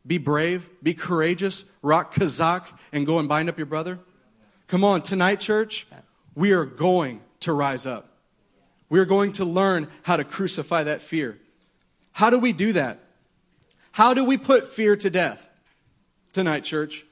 [0.06, 3.98] be brave, be courageous, rock Kazakh, and go and bind up your brother?
[4.68, 5.86] Come on, tonight, church,
[6.34, 8.12] we are going to rise up.
[8.90, 11.38] We are going to learn how to crucify that fear.
[12.12, 13.00] How do we do that?
[13.92, 15.48] How do we put fear to death
[16.32, 17.06] tonight, church?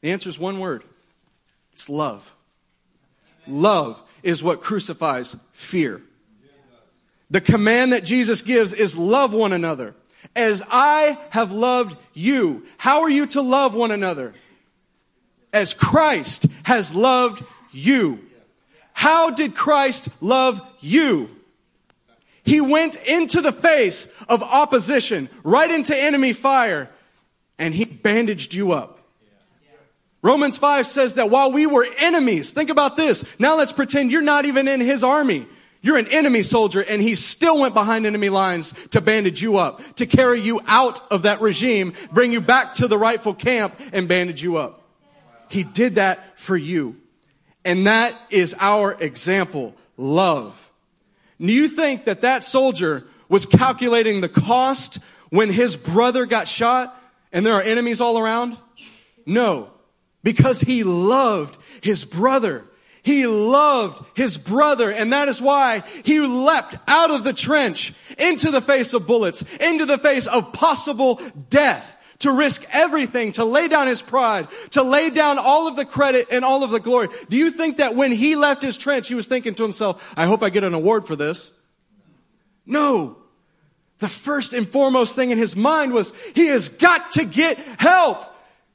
[0.00, 0.82] The answer is one word
[1.72, 2.34] it's love.
[3.46, 6.00] Love is what crucifies fear.
[7.30, 9.94] The command that Jesus gives is love one another.
[10.34, 12.64] As I have loved you.
[12.78, 14.32] How are you to love one another?
[15.56, 17.42] As Christ has loved
[17.72, 18.20] you.
[18.92, 21.30] How did Christ love you?
[22.44, 26.90] He went into the face of opposition, right into enemy fire,
[27.58, 29.00] and he bandaged you up.
[30.20, 33.24] Romans 5 says that while we were enemies, think about this.
[33.38, 35.46] Now let's pretend you're not even in his army.
[35.80, 39.80] You're an enemy soldier and he still went behind enemy lines to bandage you up,
[39.94, 44.06] to carry you out of that regime, bring you back to the rightful camp and
[44.06, 44.82] bandage you up.
[45.48, 46.96] He did that for you.
[47.64, 50.70] And that is our example, love.
[51.40, 54.98] Do you think that that soldier was calculating the cost
[55.30, 56.98] when his brother got shot
[57.32, 58.56] and there are enemies all around?
[59.26, 59.70] No,
[60.22, 62.64] because he loved his brother.
[63.02, 68.50] He loved his brother, and that is why he leapt out of the trench into
[68.50, 73.68] the face of bullets, into the face of possible death, to risk everything, to lay
[73.68, 77.08] down his pride, to lay down all of the credit and all of the glory.
[77.28, 80.26] Do you think that when he left his trench, he was thinking to himself, I
[80.26, 81.50] hope I get an award for this?
[82.64, 83.18] No.
[83.98, 88.24] The first and foremost thing in his mind was, he has got to get help,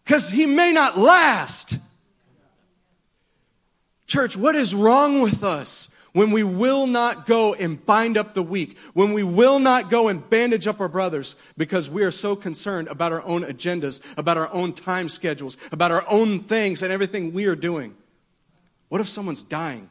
[0.03, 1.77] because he may not last.
[4.07, 8.43] Church, what is wrong with us when we will not go and bind up the
[8.43, 12.36] weak, when we will not go and bandage up our brothers because we are so
[12.36, 16.91] concerned about our own agendas, about our own time schedules, about our own things and
[16.91, 17.95] everything we are doing?
[18.89, 19.89] What if someone's dying?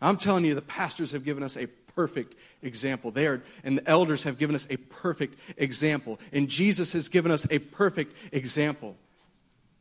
[0.00, 3.10] I'm telling you, the pastors have given us a perfect example.
[3.10, 6.20] They are, and the elders have given us a perfect example.
[6.32, 8.96] And Jesus has given us a perfect example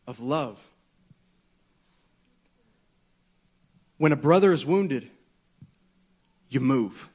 [0.08, 0.60] of love.
[3.98, 5.10] When a brother is wounded,
[6.50, 7.10] you move.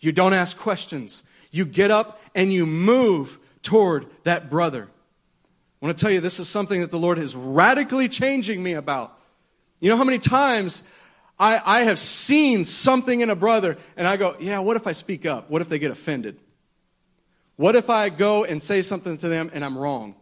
[0.00, 1.22] You don't ask questions.
[1.50, 4.88] You get up and you move toward that brother.
[5.80, 8.72] I want to tell you, this is something that the Lord is radically changing me
[8.72, 9.18] about.
[9.80, 10.82] You know how many times
[11.38, 14.92] I, I have seen something in a brother and I go, yeah, what if I
[14.92, 15.50] speak up?
[15.50, 16.38] What if they get offended?
[17.56, 20.14] What if I go and say something to them and I'm wrong?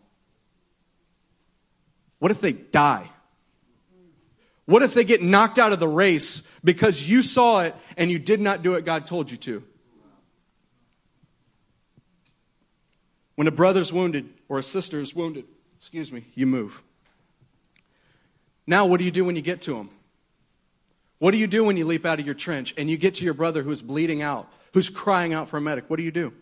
[2.19, 3.11] What if they die?
[4.67, 8.19] What if they get knocked out of the race because you saw it and you
[8.19, 9.65] did not do it God told you to?
[13.37, 15.45] When a brother's wounded or a sister is wounded,
[15.79, 16.83] excuse me, you move.
[18.67, 19.91] Now, what do you do when you get to them?
[21.19, 23.25] What do you do when you leap out of your trench and you get to
[23.25, 25.89] your brother who's bleeding out, who's crying out for a medic?
[25.89, 26.33] What do you do?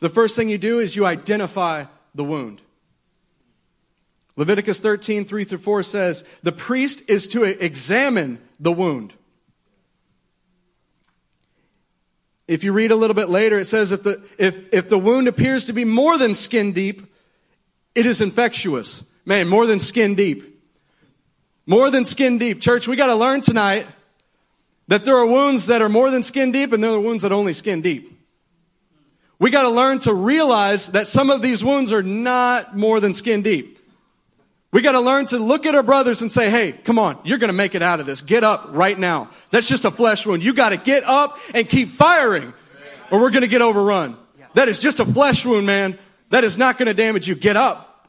[0.00, 2.60] The first thing you do is you identify the wound.
[4.36, 9.12] Leviticus 13, 3 through 4 says, the priest is to examine the wound.
[12.48, 15.28] If you read a little bit later, it says if the, if, if the wound
[15.28, 17.14] appears to be more than skin deep,
[17.94, 19.04] it is infectious.
[19.24, 20.48] Man, more than skin deep.
[21.66, 22.60] More than skin deep.
[22.60, 23.86] Church, we gotta learn tonight
[24.88, 27.32] that there are wounds that are more than skin deep and there are wounds that
[27.32, 28.18] are only skin deep.
[29.38, 33.42] We gotta learn to realize that some of these wounds are not more than skin
[33.42, 33.78] deep.
[34.72, 37.52] We gotta learn to look at our brothers and say, hey, come on, you're gonna
[37.52, 38.22] make it out of this.
[38.22, 39.30] Get up right now.
[39.50, 40.42] That's just a flesh wound.
[40.42, 42.54] You gotta get up and keep firing
[43.10, 44.16] or we're gonna get overrun.
[44.54, 45.98] That is just a flesh wound, man.
[46.30, 47.34] That is not gonna damage you.
[47.34, 48.08] Get up.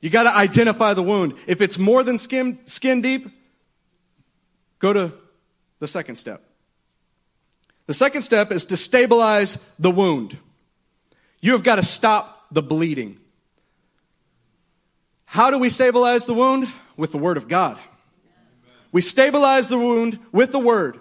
[0.00, 1.34] You gotta identify the wound.
[1.46, 3.28] If it's more than skin, skin deep,
[4.78, 5.12] go to
[5.78, 6.42] the second step.
[7.86, 10.38] The second step is to stabilize the wound.
[11.40, 13.18] You have got to stop the bleeding.
[15.32, 16.68] How do we stabilize the wound?
[16.94, 17.78] With the Word of God.
[18.92, 21.00] We stabilize the wound with the Word.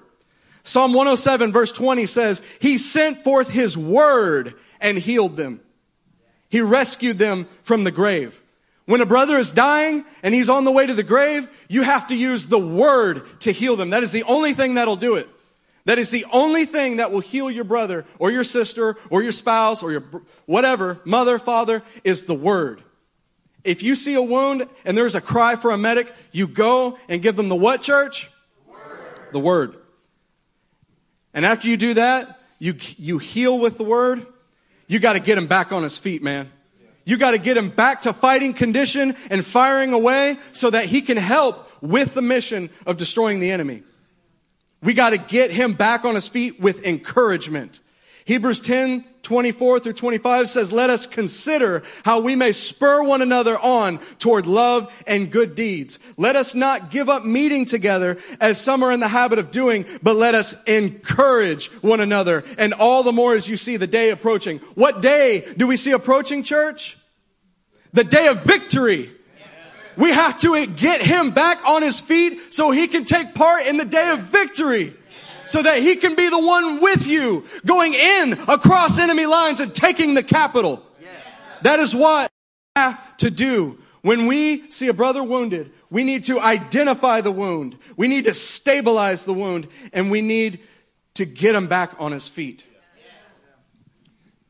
[0.63, 5.59] Psalm 107 verse 20 says, He sent forth His Word and healed them.
[6.47, 8.41] He rescued them from the grave.
[8.85, 12.07] When a brother is dying and he's on the way to the grave, you have
[12.07, 13.89] to use the Word to heal them.
[13.89, 15.27] That is the only thing that'll do it.
[15.83, 19.33] That is the only thing that will heal your brother or your sister or your
[19.33, 20.05] spouse or your
[20.45, 22.81] whatever, mother, father, is the Word.
[23.63, 27.21] If you see a wound and there's a cry for a medic, you go and
[27.21, 28.29] give them the what, church?
[28.65, 29.09] The word.
[29.33, 29.75] The word.
[31.33, 34.25] And after you do that, you, you heal with the word.
[34.87, 36.51] You got to get him back on his feet, man.
[37.05, 41.01] You got to get him back to fighting condition and firing away so that he
[41.01, 43.83] can help with the mission of destroying the enemy.
[44.83, 47.79] We got to get him back on his feet with encouragement.
[48.31, 53.59] Hebrews 10, 24 through 25 says, let us consider how we may spur one another
[53.59, 55.99] on toward love and good deeds.
[56.15, 59.85] Let us not give up meeting together as some are in the habit of doing,
[60.01, 64.11] but let us encourage one another and all the more as you see the day
[64.11, 64.59] approaching.
[64.75, 66.97] What day do we see approaching church?
[67.91, 69.11] The day of victory.
[69.97, 73.75] We have to get him back on his feet so he can take part in
[73.75, 74.95] the day of victory
[75.45, 79.73] so that he can be the one with you going in across enemy lines and
[79.73, 80.83] taking the capital.
[81.63, 82.31] That is what
[82.75, 83.77] we have to do.
[84.01, 87.77] When we see a brother wounded, we need to identify the wound.
[87.95, 90.61] We need to stabilize the wound and we need
[91.15, 92.63] to get him back on his feet.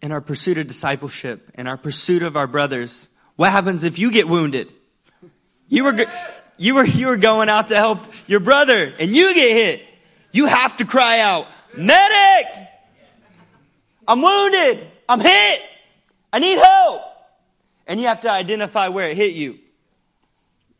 [0.01, 4.09] In our pursuit of discipleship, in our pursuit of our brothers, what happens if you
[4.09, 4.71] get wounded?
[5.67, 6.05] You were,
[6.57, 9.87] you were, you were going out to help your brother and you get hit.
[10.31, 12.47] You have to cry out, medic!
[14.07, 14.87] I'm wounded.
[15.07, 15.61] I'm hit.
[16.33, 17.01] I need help.
[17.87, 19.59] And you have to identify where it hit you.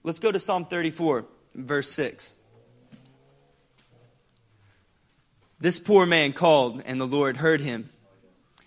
[0.03, 1.25] Let's go to Psalm 34,
[1.55, 2.37] verse 6.
[5.59, 7.89] This poor man called, and the Lord heard him,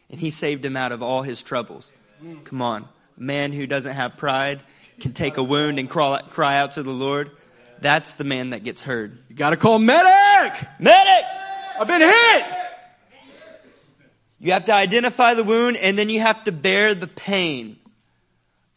[0.08, 1.92] and he saved him out of all his troubles.
[2.44, 2.88] Come on.
[3.18, 4.62] A man who doesn't have pride
[5.00, 7.32] can take a wound and crawl, cry out to the Lord.
[7.84, 9.18] That's the man that gets heard.
[9.28, 10.54] You gotta call medic!
[10.80, 11.24] Medic!
[11.78, 12.44] I've been hit!
[14.40, 17.76] You have to identify the wound and then you have to bear the pain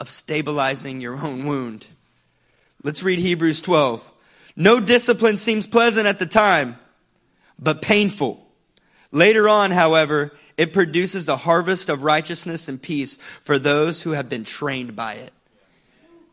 [0.02, 1.86] of stabilizing your own wound.
[2.84, 4.04] Let's read Hebrews 12.
[4.58, 6.78] No discipline seems pleasant at the time,
[7.58, 8.46] but painful.
[9.14, 14.28] Later on, however, it produces a harvest of righteousness and peace for those who have
[14.28, 15.32] been trained by it.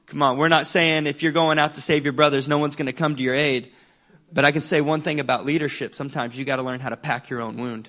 [0.07, 2.77] Come on, we're not saying if you're going out to save your brothers, no one's
[2.77, 3.73] going to come to your aid.
[4.33, 5.95] But I can say one thing about leadership.
[5.95, 7.89] Sometimes you got to learn how to pack your own wound.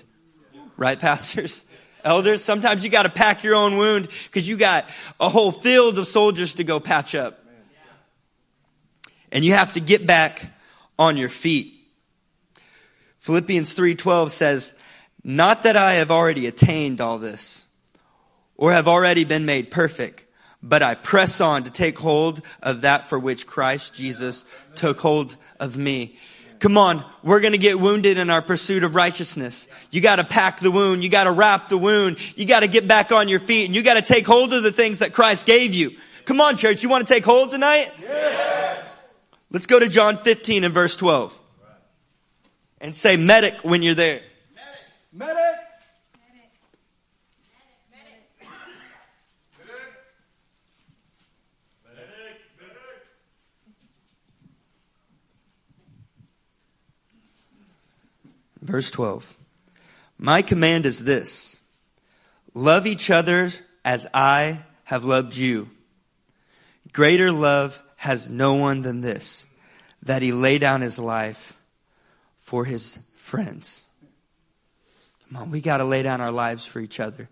[0.76, 1.64] Right, pastors?
[2.04, 4.86] Elders, sometimes you got to pack your own wound because you got
[5.18, 7.42] a whole field of soldiers to go patch up.
[9.32, 10.46] And you have to get back
[10.98, 11.74] on your feet.
[13.18, 14.72] Philippians 3:12 says,
[15.24, 17.64] "Not that I have already attained all this
[18.56, 20.25] or have already been made perfect,
[20.62, 24.44] but I press on to take hold of that for which Christ Jesus
[24.74, 26.18] took hold of me.
[26.58, 29.68] Come on, we're gonna get wounded in our pursuit of righteousness.
[29.90, 33.28] You gotta pack the wound, you gotta wrap the wound, you gotta get back on
[33.28, 35.92] your feet, and you gotta take hold of the things that Christ gave you.
[36.24, 37.92] Come on, church, you wanna take hold tonight?
[38.00, 38.84] Yes.
[39.50, 41.38] Let's go to John 15 and verse 12.
[42.80, 44.22] And say medic when you're there.
[45.12, 45.65] Medic!
[58.66, 59.36] Verse 12.
[60.18, 61.56] My command is this.
[62.52, 63.50] Love each other
[63.84, 65.70] as I have loved you.
[66.92, 69.46] Greater love has no one than this,
[70.02, 71.54] that he lay down his life
[72.40, 73.84] for his friends.
[75.28, 77.28] Come on, we gotta lay down our lives for each other.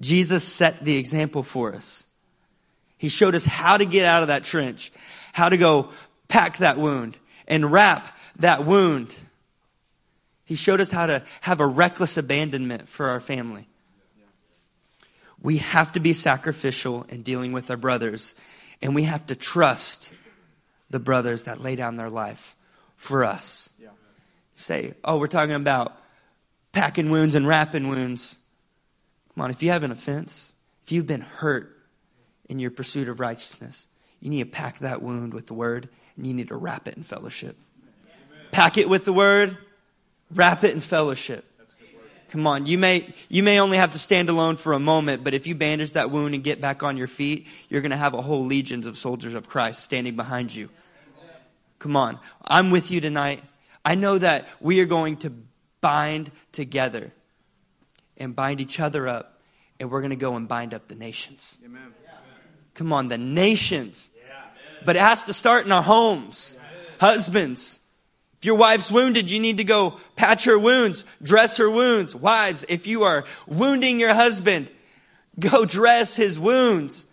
[0.00, 2.04] Jesus set the example for us.
[2.98, 4.90] He showed us how to get out of that trench,
[5.32, 5.90] how to go
[6.26, 7.16] pack that wound
[7.46, 9.14] and wrap that wound.
[10.44, 13.66] He showed us how to have a reckless abandonment for our family.
[15.40, 18.34] We have to be sacrificial in dealing with our brothers,
[18.80, 20.12] and we have to trust
[20.90, 22.56] the brothers that lay down their life
[22.96, 23.68] for us.
[24.56, 25.98] Say, oh, we're talking about
[26.72, 28.36] packing wounds and wrapping wounds.
[29.34, 31.76] Come on, if you have an offense, if you've been hurt
[32.48, 33.88] in your pursuit of righteousness,
[34.20, 36.96] you need to pack that wound with the word and you need to wrap it
[36.96, 37.56] in fellowship.
[38.52, 39.58] Pack it with the word,
[40.32, 41.44] wrap it in fellowship.
[42.28, 45.34] Come on, you may, you may only have to stand alone for a moment, but
[45.34, 48.12] if you bandage that wound and get back on your feet, you're going to have
[48.12, 50.68] a whole legions of soldiers of Christ standing behind you.
[51.78, 53.44] Come on, I'm with you tonight.
[53.84, 55.32] I know that we are going to
[55.80, 57.12] bind together
[58.16, 59.38] and bind each other up,
[59.78, 61.60] and we're going to go and bind up the nations.
[61.64, 61.94] Amen.
[62.74, 64.10] Come on, the nations.
[64.84, 66.58] But it has to start in our homes.
[66.98, 67.80] Husbands,
[68.44, 72.14] your wife's wounded, you need to go patch her wounds, dress her wounds.
[72.14, 74.70] Wives, if you are wounding your husband,
[75.38, 77.06] go dress his wounds.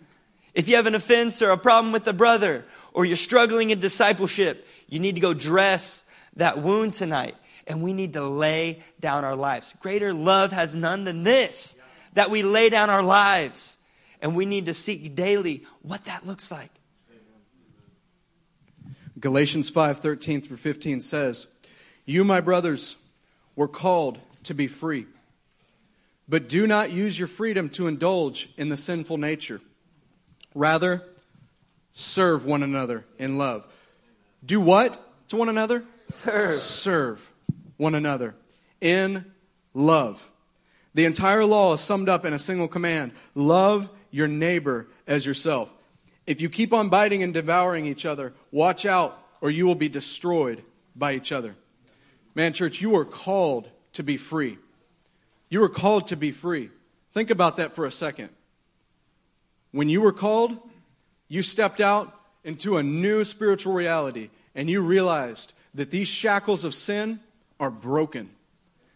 [0.54, 3.80] If you have an offense or a problem with a brother, or you're struggling in
[3.80, 6.04] discipleship, you need to go dress
[6.36, 7.34] that wound tonight.
[7.66, 9.74] And we need to lay down our lives.
[9.80, 11.76] Greater love has none than this,
[12.14, 13.78] that we lay down our lives.
[14.20, 16.70] And we need to seek daily what that looks like.
[19.22, 21.46] Galatians 5:13 through 15 says,
[22.04, 22.96] "You my brothers
[23.54, 25.06] were called to be free,
[26.28, 29.60] but do not use your freedom to indulge in the sinful nature.
[30.56, 31.04] Rather,
[31.92, 33.64] serve one another in love."
[34.44, 35.84] Do what to one another?
[36.08, 36.58] Serve.
[36.58, 37.32] Serve
[37.76, 38.34] one another
[38.80, 39.24] in
[39.72, 40.20] love.
[40.94, 45.70] The entire law is summed up in a single command love your neighbor as yourself.
[46.32, 49.90] If you keep on biting and devouring each other, watch out, or you will be
[49.90, 50.64] destroyed
[50.96, 51.54] by each other.
[52.34, 54.56] Man, church, you are called to be free.
[55.50, 56.70] You are called to be free.
[57.12, 58.30] Think about that for a second.
[59.72, 60.56] When you were called,
[61.28, 66.74] you stepped out into a new spiritual reality and you realized that these shackles of
[66.74, 67.20] sin
[67.60, 68.30] are broken.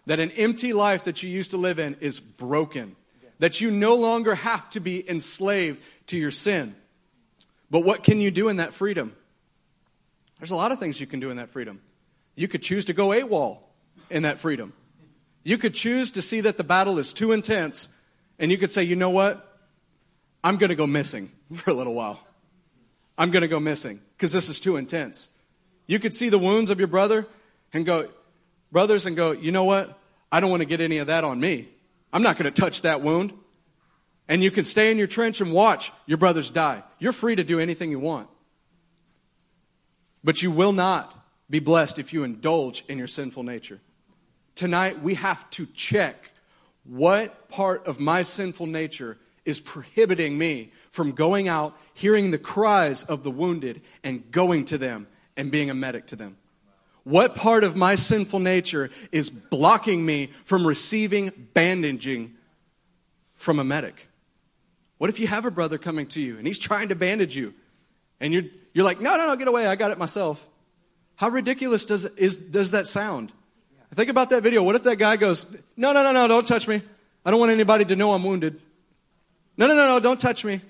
[0.07, 2.97] That an empty life that you used to live in is broken.
[3.41, 6.75] That you no longer have to be enslaved to your sin.
[7.71, 9.15] But what can you do in that freedom?
[10.39, 11.81] There's a lot of things you can do in that freedom.
[12.35, 13.59] You could choose to go AWOL
[14.11, 14.73] in that freedom.
[15.43, 17.89] You could choose to see that the battle is too intense,
[18.39, 19.59] and you could say, you know what?
[20.45, 22.21] I'm going to go missing for a little while.
[23.19, 25.29] I'm going to go missing because this is too intense.
[25.87, 27.27] You could see the wounds of your brother
[27.73, 28.11] and go,
[28.71, 29.99] brothers, and go, you know what?
[30.31, 31.69] I don't want to get any of that on me.
[32.13, 33.33] I'm not going to touch that wound.
[34.29, 36.83] And you can stay in your trench and watch your brothers die.
[36.99, 38.29] You're free to do anything you want.
[40.25, 41.15] But you will not
[41.49, 43.81] be blessed if you indulge in your sinful nature.
[44.57, 46.31] Tonight, we have to check
[46.85, 53.05] what part of my sinful nature is prohibiting me from going out, hearing the cries
[53.05, 55.07] of the wounded, and going to them
[55.37, 56.37] and being a medic to them.
[57.05, 62.35] What part of my sinful nature is blocking me from receiving bandaging
[63.37, 64.09] from a medic?
[64.99, 67.55] What if you have a brother coming to you and he's trying to bandage you
[68.21, 69.67] and you're, you're like, no, no, no, get away.
[69.67, 70.47] I got it myself.
[71.17, 73.33] How ridiculous does, is, does that sound?
[73.95, 74.63] Think about that video.
[74.63, 76.83] What if that guy goes, no, no, no, no, don't touch me.
[77.25, 78.61] I don't want anybody to know I'm wounded.
[79.57, 80.61] No, no, no, no, don't touch me.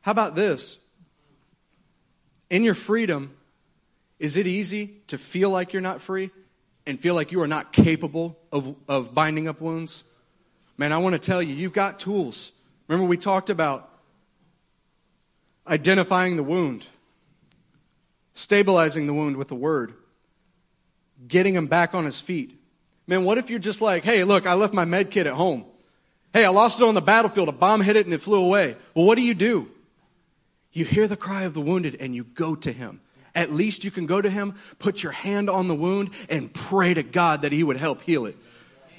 [0.00, 0.78] How about this?
[2.50, 3.36] In your freedom,
[4.18, 6.30] is it easy to feel like you're not free
[6.86, 10.02] and feel like you are not capable of, of binding up wounds?
[10.76, 12.52] Man, I want to tell you, you've got tools.
[12.88, 13.90] Remember, we talked about
[15.66, 16.86] identifying the wound,
[18.34, 19.94] stabilizing the wound with the word.
[21.26, 22.54] getting him back on his feet.
[23.06, 25.64] Man, what if you're just like, hey, look, I left my med kit at home.
[26.32, 27.48] Hey, I lost it on the battlefield.
[27.48, 28.76] A bomb hit it and it flew away.
[28.94, 29.68] Well, what do you do?
[30.72, 33.00] You hear the cry of the wounded and you go to him.
[33.34, 36.92] At least you can go to him, put your hand on the wound, and pray
[36.94, 38.36] to God that he would help heal it.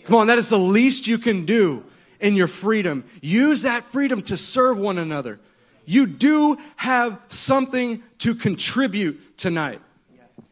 [0.05, 1.83] Come on, that is the least you can do
[2.19, 3.03] in your freedom.
[3.21, 5.39] Use that freedom to serve one another.
[5.85, 9.81] You do have something to contribute tonight.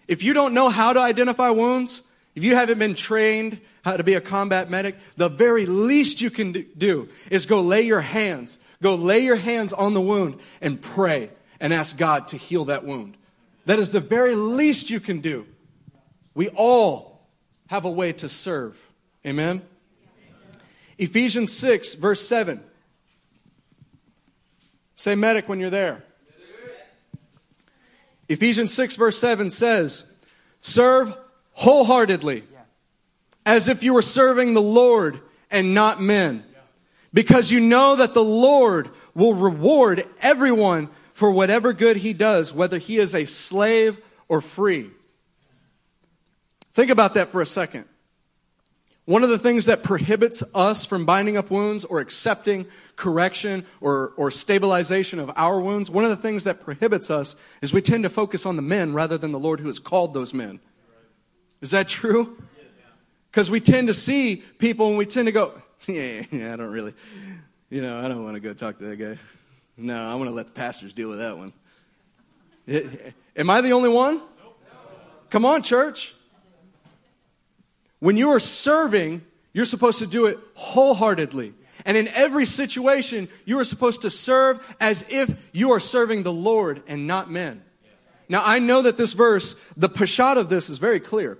[0.07, 2.01] If you don't know how to identify wounds,
[2.36, 6.30] if you haven't been trained how to be a combat medic, the very least you
[6.30, 10.82] can do is go lay your hands, go lay your hands on the wound and
[10.82, 13.18] pray and ask God to heal that wound.
[13.65, 15.45] That is the very least you can do.
[16.34, 17.28] We all
[17.68, 18.78] have a way to serve.
[19.26, 19.61] Amen?
[20.97, 22.61] Ephesians 6, verse 7.
[24.95, 26.03] Say medic when you're there.
[28.29, 30.11] Ephesians 6, verse 7 says,
[30.61, 31.15] Serve
[31.53, 32.43] wholeheartedly,
[33.45, 36.43] as if you were serving the Lord and not men,
[37.13, 42.77] because you know that the Lord will reward everyone for whatever good he does, whether
[42.77, 44.89] he is a slave or free.
[46.73, 47.85] Think about that for a second.
[49.07, 52.65] One of the things that prohibits us from binding up wounds or accepting
[52.97, 57.71] correction or, or stabilization of our wounds, one of the things that prohibits us is
[57.71, 60.33] we tend to focus on the men rather than the Lord who has called those
[60.33, 60.59] men.
[61.61, 62.37] Is that true?
[63.31, 65.53] Because we tend to see people and we tend to go,
[65.87, 66.93] yeah, yeah, I don't really,
[67.69, 69.17] you know, I don't want to go talk to that guy.
[69.77, 71.53] No, I want to let the pastors deal with that one.
[73.37, 74.21] Am I the only one?
[75.29, 76.13] Come on, church.
[77.99, 79.23] When you are serving,
[79.53, 81.53] you're supposed to do it wholeheartedly.
[81.85, 86.33] And in every situation, you are supposed to serve as if you are serving the
[86.33, 87.63] Lord and not men.
[88.29, 91.37] Now, I know that this verse, the pashat of this is very clear.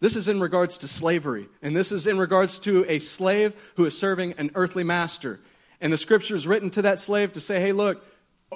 [0.00, 3.84] This is in regards to slavery, and this is in regards to a slave who
[3.84, 5.40] is serving an earthly master.
[5.80, 8.04] And the scripture is written to that slave to say, hey, look,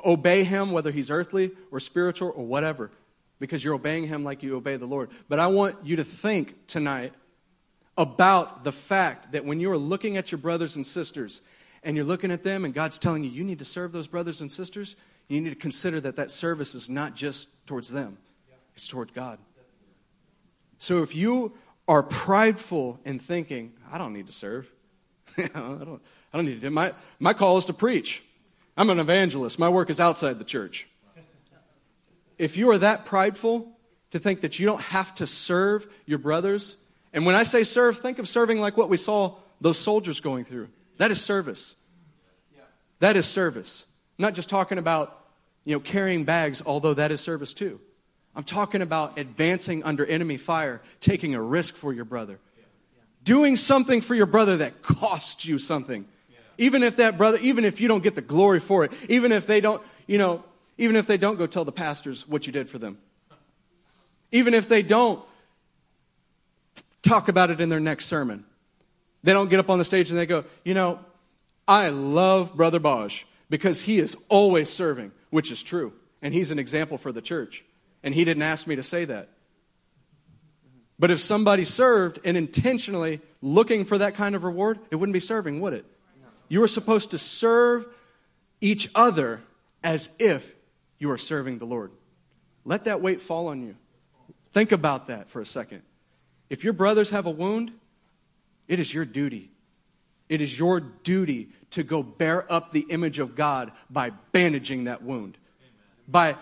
[0.05, 2.91] obey him, whether he's earthly or spiritual or whatever,
[3.39, 5.11] because you're obeying him like you obey the Lord.
[5.29, 7.13] But I want you to think tonight
[7.97, 11.43] about the fact that when you are looking at your brothers and sisters
[11.83, 14.41] and you're looking at them and God's telling you you need to serve those brothers
[14.41, 14.97] and sisters,
[15.29, 18.19] you need to consider that that service is not just towards them,
[18.75, 19.39] it's toward God.
[20.79, 21.53] So if you
[21.87, 24.71] are prideful in thinking, I don't need to serve,
[25.39, 28.23] I, don't, I don't need to do my, my call is to preach.
[28.77, 29.59] I'm an evangelist.
[29.59, 30.89] My work is outside the church.
[32.39, 33.71] If you are that prideful
[34.13, 36.77] to think that you don't have to serve your brothers
[37.13, 40.45] and when I say serve, think of serving like what we saw those soldiers going
[40.45, 40.69] through.
[40.99, 41.75] That is service.
[43.01, 43.85] That is service.
[44.19, 45.19] I'm not just talking about,
[45.65, 47.81] you know, carrying bags, although that is service too.
[48.35, 52.39] I'm talking about advancing under enemy fire, taking a risk for your brother.
[53.25, 56.07] Doing something for your brother that costs you something.
[56.59, 59.47] Even if that brother, even if you don't get the glory for it, even if
[59.47, 60.45] they don't, you know,
[60.79, 62.99] even if they don't go tell the pastors what you did for them.
[64.31, 65.23] Even if they don't
[67.03, 68.45] talk about it in their next sermon.
[69.23, 70.99] They don't get up on the stage and they go, you know,
[71.67, 75.93] I love Brother Bosch because he is always serving, which is true.
[76.21, 77.65] And he's an example for the church.
[78.03, 79.29] And he didn't ask me to say that.
[80.99, 85.21] But if somebody served and intentionally looking for that kind of reward, it wouldn't be
[85.21, 85.85] serving, would it?
[86.49, 87.87] You are supposed to serve
[88.61, 89.43] each other
[89.83, 90.55] as if
[90.99, 91.91] you are serving the Lord.
[92.65, 93.75] Let that weight fall on you.
[94.53, 95.83] Think about that for a second.
[96.53, 97.73] If your brothers have a wound,
[98.69, 99.51] it is your duty.
[100.29, 105.03] It is your duty to go bear up the image of God by bandaging that
[105.03, 105.73] wound, Amen.
[106.07, 106.37] by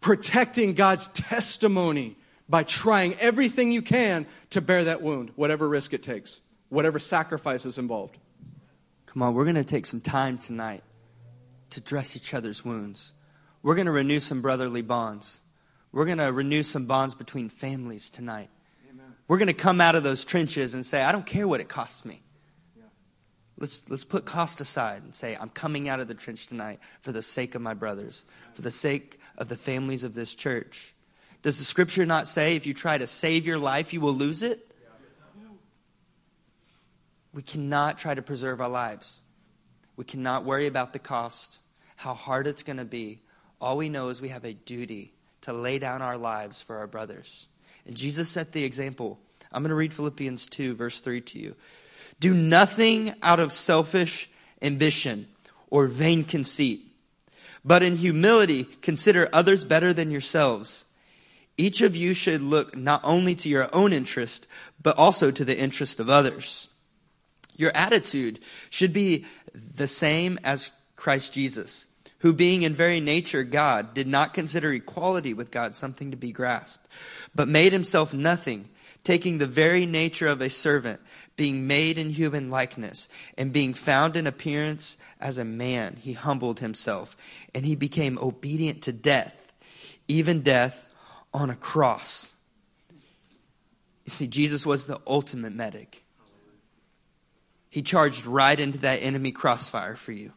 [0.00, 2.16] protecting God's testimony,
[2.48, 7.64] by trying everything you can to bear that wound, whatever risk it takes, whatever sacrifice
[7.64, 8.18] is involved.
[9.06, 10.82] Come on, we're going to take some time tonight
[11.70, 13.12] to dress each other's wounds.
[13.62, 15.42] We're going to renew some brotherly bonds.
[15.92, 18.50] We're going to renew some bonds between families tonight.
[19.26, 21.68] We're going to come out of those trenches and say, I don't care what it
[21.68, 22.22] costs me.
[23.56, 27.12] Let's, let's put cost aside and say, I'm coming out of the trench tonight for
[27.12, 30.94] the sake of my brothers, for the sake of the families of this church.
[31.42, 34.42] Does the scripture not say if you try to save your life, you will lose
[34.42, 34.72] it?
[37.32, 39.22] We cannot try to preserve our lives.
[39.96, 41.60] We cannot worry about the cost,
[41.96, 43.22] how hard it's going to be.
[43.60, 46.86] All we know is we have a duty to lay down our lives for our
[46.86, 47.46] brothers.
[47.86, 49.18] And Jesus set the example.
[49.52, 51.54] I'm going to read Philippians 2, verse 3 to you.
[52.20, 54.30] Do nothing out of selfish
[54.62, 55.28] ambition
[55.70, 56.86] or vain conceit,
[57.64, 60.84] but in humility consider others better than yourselves.
[61.56, 64.48] Each of you should look not only to your own interest,
[64.82, 66.68] but also to the interest of others.
[67.56, 69.24] Your attitude should be
[69.54, 71.86] the same as Christ Jesus,
[72.24, 76.32] who being in very nature God, did not consider equality with God something to be
[76.32, 76.88] grasped,
[77.34, 78.70] but made himself nothing,
[79.04, 81.02] taking the very nature of a servant,
[81.36, 86.60] being made in human likeness, and being found in appearance as a man, he humbled
[86.60, 87.14] himself,
[87.54, 89.52] and he became obedient to death,
[90.08, 90.88] even death
[91.34, 92.32] on a cross.
[94.06, 96.02] You see, Jesus was the ultimate medic.
[97.68, 100.32] He charged right into that enemy crossfire for you.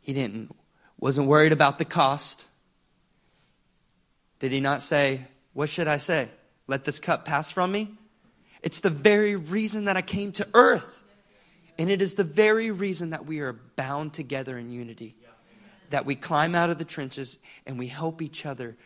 [0.00, 0.54] He didn't
[0.98, 2.46] wasn't worried about the cost.
[4.38, 6.28] Did he not say, "What should I say?
[6.66, 7.96] Let this cup pass from me?"
[8.62, 11.04] It's the very reason that I came to earth.
[11.78, 15.16] And it is the very reason that we are bound together in unity.
[15.88, 18.76] That we climb out of the trenches and we help each other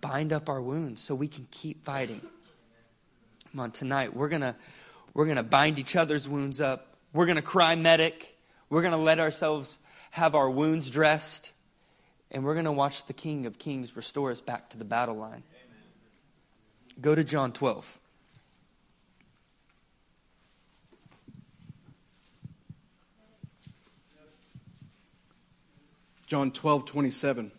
[0.00, 2.20] bind up our wounds so we can keep fighting.
[3.52, 4.56] Come on, tonight we're going to
[5.14, 6.96] we're going to bind each other's wounds up.
[7.12, 8.36] We're going to cry medic.
[8.68, 9.78] We're going to let ourselves
[10.10, 11.52] have our wounds dressed.
[12.30, 15.16] And we're going to watch the King of Kings restore us back to the battle
[15.16, 15.42] line.
[17.00, 18.00] Go to John 12.
[26.26, 27.50] John 12, 27.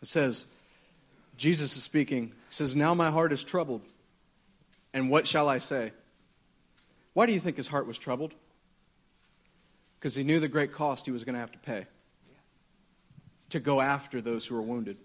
[0.00, 0.46] It says,
[1.36, 2.26] Jesus is speaking.
[2.26, 3.82] He says, Now my heart is troubled.
[4.92, 5.92] And what shall I say?
[7.12, 8.34] Why do you think his heart was troubled?
[10.02, 11.86] Because he knew the great cost he was going to have to pay
[13.50, 14.96] to go after those who were wounded.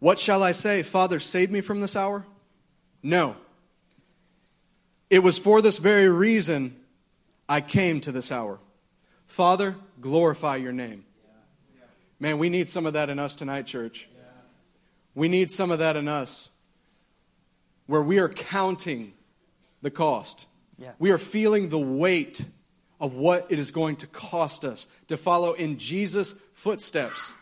[0.00, 0.82] What shall I say?
[0.82, 2.26] Father, save me from this hour?
[3.00, 3.36] No.
[5.10, 6.74] It was for this very reason
[7.48, 8.58] I came to this hour.
[9.28, 11.04] Father, glorify your name.
[12.18, 14.08] Man, we need some of that in us tonight, church.
[15.14, 16.48] We need some of that in us
[17.86, 19.12] where we are counting
[19.82, 20.46] the cost.
[20.98, 22.44] We are feeling the weight
[23.00, 27.32] of what it is going to cost us to follow in Jesus' footsteps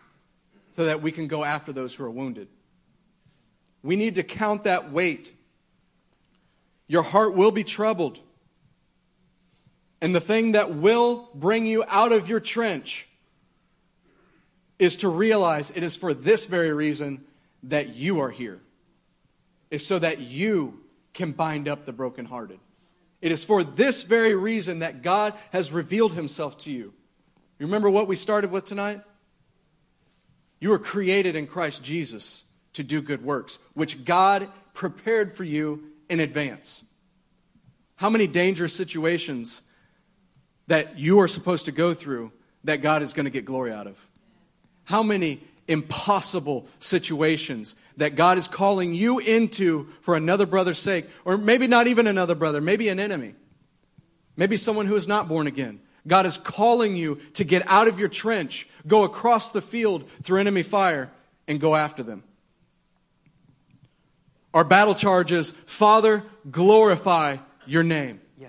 [0.75, 2.49] so that we can go after those who are wounded.
[3.83, 5.33] We need to count that weight.
[6.87, 8.19] Your heart will be troubled.
[10.01, 13.07] And the thing that will bring you out of your trench
[14.79, 17.25] is to realize it is for this very reason
[17.63, 18.61] that you are here.
[19.71, 20.81] Is so that you
[21.15, 22.61] can bind up the brokenhearted.
[23.27, 26.95] It is for this very reason that God has revealed himself to you.
[27.59, 29.01] You remember what we started with tonight?
[30.61, 35.91] You were created in Christ Jesus to do good works, which God prepared for you
[36.09, 36.85] in advance.
[37.97, 39.63] How many dangerous situations
[40.69, 42.31] that you are supposed to go through
[42.63, 43.99] that God is going to get glory out of?
[44.85, 51.37] How many impossible situations that God is calling you into for another brother's sake, or
[51.37, 53.35] maybe not even another brother, maybe an enemy,
[54.37, 55.81] maybe someone who is not born again.
[56.07, 60.41] God is calling you to get out of your trench, go across the field through
[60.41, 61.11] enemy fire,
[61.49, 62.23] and go after them.
[64.55, 68.21] Our battle charge is Father, glorify your name.
[68.39, 68.49] Yeah.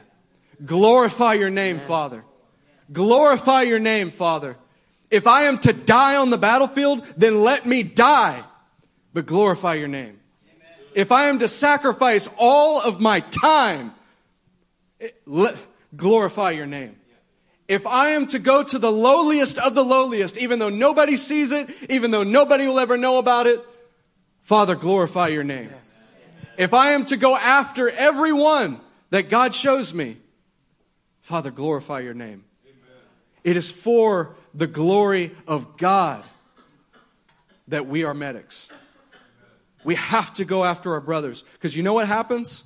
[0.63, 2.24] Glorify your name, Father.
[2.91, 4.55] Glorify your name, Father.
[5.09, 8.43] If I am to die on the battlefield, then let me die,
[9.13, 10.19] but glorify your name.
[10.93, 13.93] If I am to sacrifice all of my time,
[14.99, 15.55] eh, let,
[15.95, 16.95] glorify your name.
[17.67, 21.51] If I am to go to the lowliest of the lowliest, even though nobody sees
[21.51, 23.63] it, even though nobody will ever know about it,
[24.41, 25.69] Father, glorify your name.
[26.57, 28.79] If I am to go after everyone
[29.09, 30.17] that God shows me,
[31.21, 32.45] Father, glorify your name.
[33.43, 36.23] It is for the glory of God
[37.67, 38.67] that we are medics.
[39.83, 41.43] We have to go after our brothers.
[41.53, 42.63] Because you know what happens?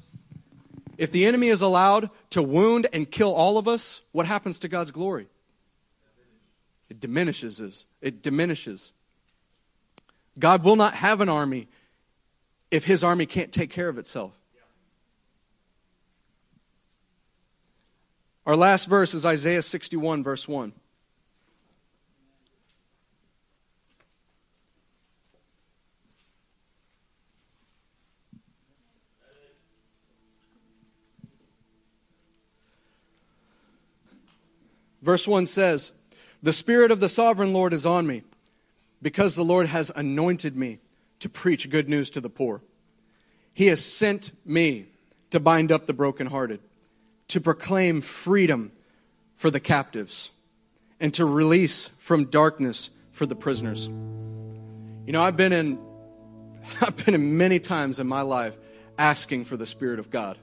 [0.97, 4.69] If the enemy is allowed to wound and kill all of us, what happens to
[4.69, 5.27] God's glory?
[6.89, 7.85] It diminishes.
[8.01, 8.93] It diminishes.
[10.39, 11.67] God will not have an army
[12.69, 14.31] if his army can't take care of itself.
[18.45, 20.71] Our last verse is Isaiah 61, verse 1.
[35.01, 35.91] Verse 1 says,
[36.43, 38.23] The Spirit of the sovereign Lord is on me,
[39.01, 40.79] because the Lord has anointed me
[41.19, 42.61] to preach good news to the poor.
[43.53, 44.87] He has sent me
[45.31, 46.59] to bind up the brokenhearted,
[47.29, 48.71] to proclaim freedom
[49.35, 50.31] for the captives,
[50.99, 53.87] and to release from darkness for the prisoners.
[53.87, 55.79] You know, I've been in
[56.81, 58.53] I've been in many times in my life
[58.97, 60.37] asking for the Spirit of God,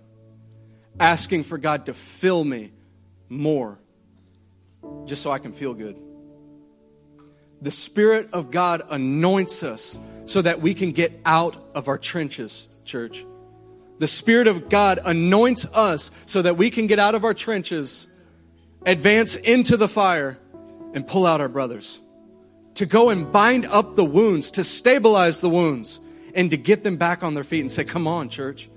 [0.99, 2.73] asking for God to fill me
[3.29, 3.79] more
[5.07, 5.99] just so I can feel good.
[7.61, 12.67] The Spirit of God anoints us so that we can get out of our trenches,
[12.85, 13.25] church.
[13.99, 18.07] The Spirit of God anoints us so that we can get out of our trenches,
[18.87, 20.39] advance into the fire,
[20.95, 21.99] and pull out our brothers.
[22.75, 25.99] To go and bind up the wounds, to stabilize the wounds,
[26.35, 28.71] and to get them back on their feet and say, Come on, church.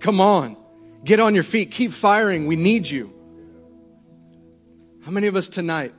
[0.00, 0.56] Come on.
[1.04, 1.70] Get on your feet.
[1.70, 2.46] Keep firing.
[2.46, 3.12] We need you.
[5.06, 5.94] How many of us tonight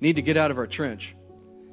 [0.00, 1.14] need to get out of our trench?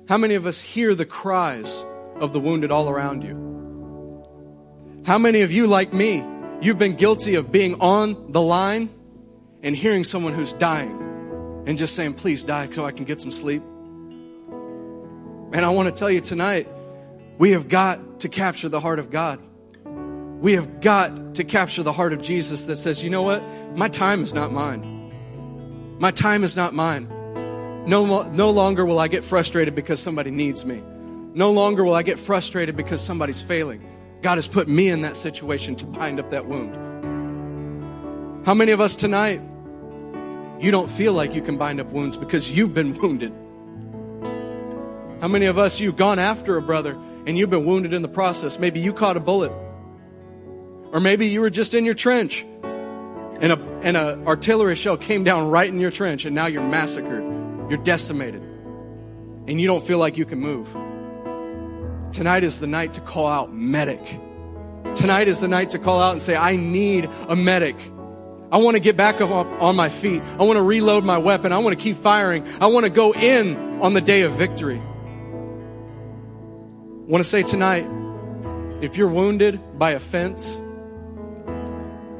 [0.10, 1.82] How many of us hear the cries
[2.20, 5.04] of the wounded all around you?
[5.06, 6.26] How many of you, like me,
[6.60, 8.90] you've been guilty of being on the line
[9.64, 13.32] and hearing someone who's dying and just saying, please die so I can get some
[13.32, 13.64] sleep?
[15.54, 16.68] And I want to tell you tonight,
[17.38, 19.40] we have got to capture the heart of God.
[20.42, 23.42] We have got to capture the heart of Jesus that says, you know what?
[23.78, 24.95] My time is not mine.
[25.98, 27.08] My time is not mine.
[27.88, 30.84] No, no longer will I get frustrated because somebody needs me.
[31.34, 33.82] No longer will I get frustrated because somebody's failing.
[34.22, 36.76] God has put me in that situation to bind up that wound.
[38.46, 39.40] How many of us tonight,
[40.60, 43.32] you don't feel like you can bind up wounds because you've been wounded?
[45.22, 48.10] How many of us, you've gone after a brother and you've been wounded in the
[48.10, 48.60] process?
[48.60, 49.52] Maybe you caught a bullet.
[50.92, 52.46] Or maybe you were just in your trench
[53.42, 56.64] and a, and a artillery shell came down right in your trench and now you're
[56.64, 57.24] massacred.
[57.70, 58.42] You're decimated.
[59.48, 60.68] And you don't feel like you can move.
[62.14, 64.02] Tonight is the night to call out medic.
[64.96, 67.76] Tonight is the night to call out and say, I need a medic.
[68.52, 70.22] I want to get back up on my feet.
[70.40, 71.52] I want to reload my weapon.
[71.52, 72.48] I want to keep firing.
[72.62, 74.80] I want to go in on the day of victory.
[74.80, 74.84] I
[77.08, 77.86] want to say tonight,
[78.82, 80.58] if you're wounded by offense,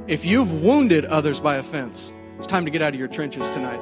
[0.08, 3.82] if you've wounded others by offense, it's time to get out of your trenches tonight.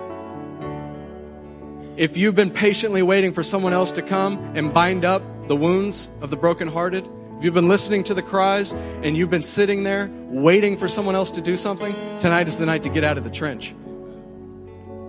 [1.97, 6.07] If you've been patiently waiting for someone else to come and bind up the wounds
[6.21, 7.05] of the brokenhearted,
[7.37, 11.13] if you've been listening to the cries and you've been sitting there waiting for someone
[11.13, 13.75] else to do something, tonight is the night to get out of the trench.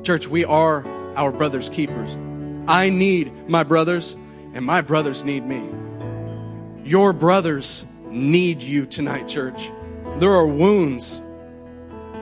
[0.02, 0.84] Church, we are
[1.16, 2.18] our brother's keepers.
[2.66, 4.16] I need my brothers,
[4.52, 5.62] and my brothers need me.
[6.82, 9.70] Your brothers need you tonight, church.
[10.18, 11.20] There are wounds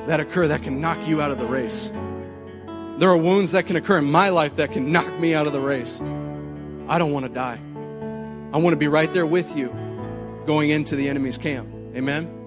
[0.07, 1.91] that occur that can knock you out of the race.
[2.99, 5.53] There are wounds that can occur in my life that can knock me out of
[5.53, 6.01] the race.
[6.89, 7.59] I don't want to die.
[8.53, 9.69] I want to be right there with you
[10.47, 11.69] going into the enemy's camp.
[11.95, 12.39] Amen.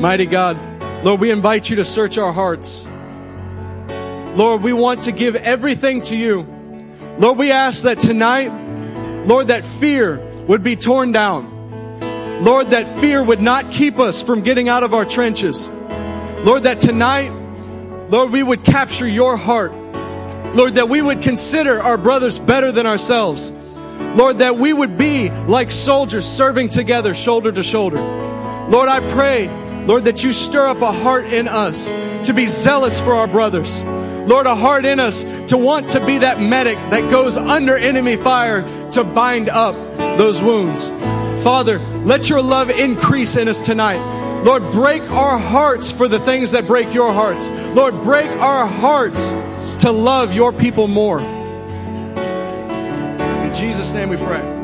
[0.00, 0.56] Mighty God,
[1.04, 2.86] Lord, we invite you to search our hearts.
[4.36, 6.46] Lord, we want to give everything to you.
[7.18, 8.52] Lord, we ask that tonight,
[9.26, 10.18] Lord, that fear,
[10.48, 11.54] would be torn down.
[12.42, 15.68] Lord, that fear would not keep us from getting out of our trenches.
[15.68, 17.30] Lord, that tonight,
[18.08, 19.72] Lord, we would capture your heart.
[20.54, 23.52] Lord, that we would consider our brothers better than ourselves.
[24.14, 28.00] Lord, that we would be like soldiers serving together shoulder to shoulder.
[28.70, 29.48] Lord, I pray,
[29.84, 31.88] Lord, that you stir up a heart in us
[32.26, 33.82] to be zealous for our brothers.
[33.82, 38.16] Lord, a heart in us to want to be that medic that goes under enemy
[38.16, 40.88] fire to bind up those wounds.
[41.44, 44.00] Father, let your love increase in us tonight.
[44.44, 47.50] Lord, break our hearts for the things that break your hearts.
[47.50, 49.30] Lord, break our hearts
[49.82, 51.20] to love your people more.
[53.48, 54.57] In Jesus' name we pray.